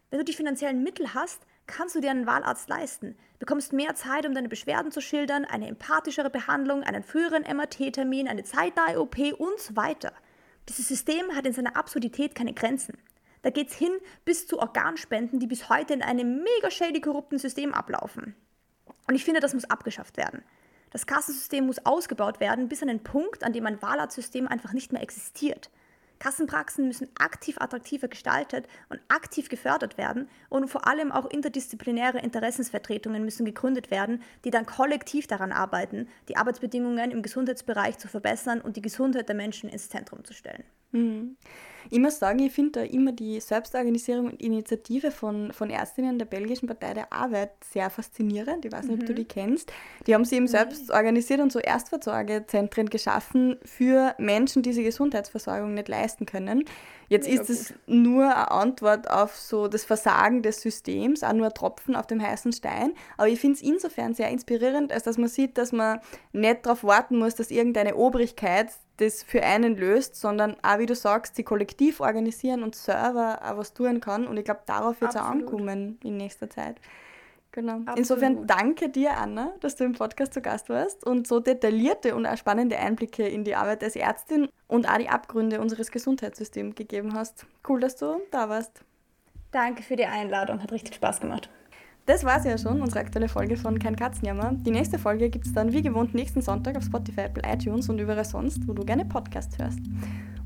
Wenn 0.10 0.20
du 0.20 0.26
die 0.26 0.34
finanziellen 0.34 0.84
Mittel 0.84 1.14
hast, 1.14 1.42
kannst 1.66 1.96
du 1.96 2.00
dir 2.00 2.12
einen 2.12 2.28
Wahlarzt 2.28 2.70
leisten, 2.70 3.18
bekommst 3.40 3.74
mehr 3.74 3.96
Zeit, 3.96 4.26
um 4.26 4.34
deine 4.34 4.50
Beschwerden 4.50 4.92
zu 4.92 5.02
schildern, 5.02 5.46
eine 5.46 5.68
empathischere 5.68 6.30
Behandlung, 6.30 6.84
einen 6.84 7.04
früheren 7.04 7.44
MRT-Termin, 7.44 8.28
eine 8.28 8.44
zeitnahe 8.44 9.00
OP 9.00 9.18
und 9.38 9.60
so 9.60 9.76
weiter. 9.76 10.14
Dieses 10.70 10.88
System 10.88 11.36
hat 11.36 11.46
in 11.46 11.54
seiner 11.54 11.76
Absurdität 11.76 12.36
keine 12.36 12.54
Grenzen. 12.54 12.98
Da 13.42 13.50
geht 13.50 13.70
es 13.70 13.76
hin 13.76 13.92
bis 14.26 14.48
zu 14.48 14.60
Organspenden, 14.60 15.40
die 15.40 15.48
bis 15.48 15.70
heute 15.70 15.94
in 15.94 16.02
einem 16.02 16.44
mega 16.44 16.72
shady 16.72 17.02
korrupten 17.02 17.38
System 17.38 17.74
ablaufen. 17.74 18.36
Und 19.08 19.16
ich 19.16 19.24
finde, 19.24 19.40
das 19.40 19.54
muss 19.54 19.70
abgeschafft 19.70 20.18
werden. 20.18 20.44
Das 20.92 21.06
Kassensystem 21.06 21.66
muss 21.66 21.86
ausgebaut 21.86 22.40
werden 22.40 22.70
bis 22.70 22.82
an 22.82 22.88
den 22.88 23.04
Punkt, 23.04 23.44
an 23.44 23.54
dem 23.54 23.66
ein 23.66 23.82
Wahlarztsystem 23.82 24.48
einfach 24.48 24.74
nicht 24.74 24.94
mehr 24.94 25.02
existiert. 25.02 25.70
Kassenpraxen 26.20 26.88
müssen 26.88 27.10
aktiv 27.20 27.58
attraktiver 27.60 28.08
gestaltet 28.08 28.68
und 28.90 29.00
aktiv 29.08 29.50
gefördert 29.50 29.98
werden 29.98 30.30
und 30.50 30.68
vor 30.68 30.88
allem 30.88 31.12
auch 31.12 31.26
interdisziplinäre 31.26 32.20
Interessensvertretungen 32.20 33.24
müssen 33.24 33.46
gegründet 33.46 33.92
werden, 33.92 34.24
die 34.44 34.50
dann 34.50 34.66
kollektiv 34.66 35.28
daran 35.28 35.52
arbeiten, 35.52 36.08
die 36.28 36.38
Arbeitsbedingungen 36.38 37.12
im 37.12 37.22
Gesundheitsbereich 37.22 37.98
zu 37.98 38.08
verbessern 38.08 38.62
und 38.62 38.78
die 38.78 38.82
Gesundheit 38.82 39.30
der 39.30 39.36
Menschen 39.36 39.70
ins 39.70 39.90
Zentrum 39.90 40.24
zu 40.26 40.34
stellen. 40.34 40.64
Mhm. 40.92 41.38
Ich 41.90 42.00
muss 42.00 42.20
sagen, 42.20 42.40
ich 42.40 42.52
finde 42.52 42.82
da 42.82 42.82
immer 42.82 43.12
die 43.12 43.40
Selbstorganisierung 43.40 44.26
und 44.26 44.42
Initiative 44.42 45.12
von, 45.12 45.54
von 45.54 45.70
Ärztinnen 45.70 46.20
der 46.20 46.26
belgischen 46.26 46.68
Partei 46.68 46.94
der 46.94 47.14
Arbeit 47.14 47.52
sehr 47.64 47.90
faszinierend. 47.90 48.66
Ich 48.66 48.72
weiß 48.72 48.88
nicht, 48.88 48.98
mhm. 48.98 49.02
ob 49.02 49.06
du 49.06 49.14
mhm. 49.14 49.18
die 49.18 49.26
kennst. 49.26 49.72
Die 50.06 50.14
haben 50.14 50.26
sich 50.26 50.38
eben 50.38 50.48
selbst 50.48 50.92
organisiert 50.92 51.40
und 51.40 51.52
so 51.52 51.60
Erstversorgezentren 51.60 52.90
geschaffen 52.90 53.58
für 53.64 54.16
Menschen, 54.18 54.64
die 54.64 54.74
sich 54.74 54.86
Gesundheitsversorgung 54.86 55.74
nicht 55.74 55.88
leisten 55.88 56.26
können. 56.26 56.66
Jetzt 57.10 57.28
ist 57.28 57.50
es 57.50 57.74
nur 57.86 58.26
eine 58.26 58.52
Antwort 58.52 59.10
auf 59.10 59.36
so 59.36 59.68
das 59.68 59.86
Versagen 59.86 60.42
des 60.42 60.62
Systems, 60.62 61.24
auch 61.24 61.34
nur 61.34 61.48
ein 61.48 61.54
Tropfen 61.54 61.96
auf 61.96 62.08
dem 62.08 62.22
heißen 62.22 62.52
Stein. 62.52 62.94
Aber 63.16 63.30
ich 63.30 63.40
finde 63.40 63.56
es 63.56 63.62
insofern 63.62 64.14
sehr 64.14 64.30
inspirierend, 64.30 64.92
als 64.92 65.04
dass 65.04 65.18
man 65.18 65.30
sieht, 65.30 65.58
dass 65.58 65.72
man 65.72 66.00
nicht 66.34 66.66
darauf 66.66 66.84
warten 66.84 67.18
muss, 67.18 67.36
dass 67.36 67.50
irgendeine 67.50 67.96
Obrigkeit 67.96 68.72
das 68.98 69.24
für 69.24 69.44
einen 69.44 69.78
löst, 69.78 70.16
sondern 70.16 70.58
auch, 70.64 70.80
wie 70.80 70.86
du 70.86 70.96
sagst, 70.96 71.38
die 71.38 71.44
kollektiv 71.44 72.00
organisieren 72.00 72.64
und 72.64 72.76
Server 72.76 73.40
auch 73.44 73.58
was 73.58 73.74
tun 73.74 74.02
kann. 74.02 74.28
Und 74.28 74.38
ich 74.38 74.46
glaube, 74.46 74.62
darauf 74.66 75.00
wird 75.00 75.12
es 75.12 75.18
auch 75.18 75.26
ankommen 75.26 76.00
in 76.04 76.18
nächster 76.18 76.50
Zeit. 76.50 76.78
Genau. 77.58 77.78
Absolut. 77.78 77.98
Insofern 77.98 78.46
danke 78.46 78.90
dir, 78.90 79.18
Anna, 79.18 79.52
dass 79.62 79.76
du 79.76 79.84
im 79.84 79.94
Podcast 79.94 80.32
zu 80.32 80.42
Gast 80.42 80.70
warst 80.70 81.04
und 81.04 81.26
so 81.26 81.40
detaillierte 81.40 82.16
und 82.16 82.28
spannende 82.38 82.78
Einblicke 82.78 83.28
in 83.28 83.44
die 83.44 83.56
Arbeit 83.56 83.84
als 83.84 83.96
Ärztin 83.96 84.48
und 84.68 84.88
auch 84.88 85.00
die 85.00 85.10
Abgründe 85.10 85.60
unseres 85.60 85.90
Gesundheitssystems 85.90 86.76
gegeben 86.76 87.16
hast. 87.16 87.48
Cool, 87.68 87.80
dass 87.80 87.96
du 87.96 88.22
da 88.30 88.48
warst. 88.48 88.84
Danke 89.52 89.82
für 89.82 89.96
die 89.96 90.06
Einladung, 90.06 90.62
hat 90.62 90.72
richtig 90.72 90.94
Spaß 90.94 91.20
gemacht. 91.20 91.50
Das 92.06 92.24
war 92.24 92.38
es 92.38 92.46
ja 92.46 92.60
schon, 92.60 92.80
unsere 92.80 93.00
aktuelle 93.00 93.28
Folge 93.28 93.58
von 93.58 93.80
Kein 93.80 93.96
Katzenjammer. 93.96 94.52
Die 94.54 94.70
nächste 94.70 95.00
Folge 95.00 95.32
gibt 95.32 95.48
es 95.48 95.54
dann 95.54 95.74
wie 95.74 95.82
gewohnt 95.82 96.14
nächsten 96.14 96.44
Sonntag 96.44 96.78
auf 96.78 96.84
Spotify, 96.84 97.22
Apple, 97.22 97.42
iTunes 97.52 97.90
und 97.90 97.98
überall 97.98 98.24
sonst, 98.24 98.68
wo 98.68 98.74
du 98.74 98.86
gerne 98.86 99.06
Podcasts 99.06 99.58
hörst. 99.58 99.80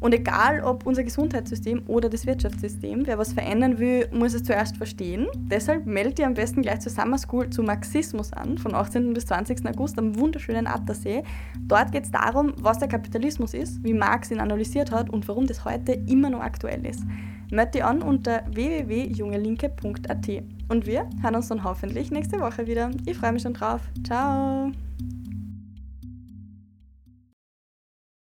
Und 0.02 0.16
egal, 0.16 0.62
ob 0.64 0.88
unser 0.88 1.04
Gesundheitssystem 1.04 1.84
oder 1.88 2.10
das 2.10 2.26
Wirtschaftssystem, 2.26 3.06
wer 3.06 3.20
was 3.20 3.34
verändern 3.34 3.78
will, 3.78 4.08
muss 4.12 4.34
es 4.34 4.44
zuerst 4.44 4.76
verstehen. 4.76 5.28
Deshalb 5.38 5.86
meldet 5.86 6.18
ihr 6.18 6.26
am 6.26 6.34
besten 6.34 6.64
gleich 6.64 6.80
zur 6.80 6.92
Summer 6.92 7.20
School 7.20 7.52
zu 7.52 7.62
Marxismus 7.62 8.34
an, 8.34 8.58
von 8.58 8.74
18. 8.74 9.14
bis 9.14 9.28
20. 9.28 9.64
August 9.68 10.00
am 10.00 10.20
wunderschönen 10.20 10.66
Attersee. 10.66 11.24
Dort 11.68 11.92
geht 11.92 12.06
es 12.06 12.12
darum, 12.12 12.54
was 12.58 12.80
der 12.80 12.88
Kapitalismus 12.88 13.54
ist, 13.54 13.84
wie 13.84 13.94
Marx 13.94 14.32
ihn 14.32 14.40
analysiert 14.40 14.92
hat 14.92 15.12
und 15.12 15.28
warum 15.28 15.46
das 15.46 15.66
heute 15.66 15.94
immer 15.94 16.32
noch 16.32 16.42
aktuell 16.42 16.84
ist. 16.84 17.04
Meld 17.52 17.76
dich 17.76 17.84
an 17.84 18.02
unter 18.02 18.44
www.jungelinke.at. 18.50 20.44
Und 20.70 20.88
wir 20.88 21.08
hören 21.22 21.36
uns 21.36 21.50
dann 21.50 21.64
hoffentlich 21.64 22.10
nächste 22.10 22.40
Woche 22.40 22.66
wieder. 22.66 22.90
Ich 23.06 23.18
freue 23.18 23.34
mich 23.34 23.44
schon 23.44 23.54
drauf. 23.54 23.82
Ciao! 24.04 24.72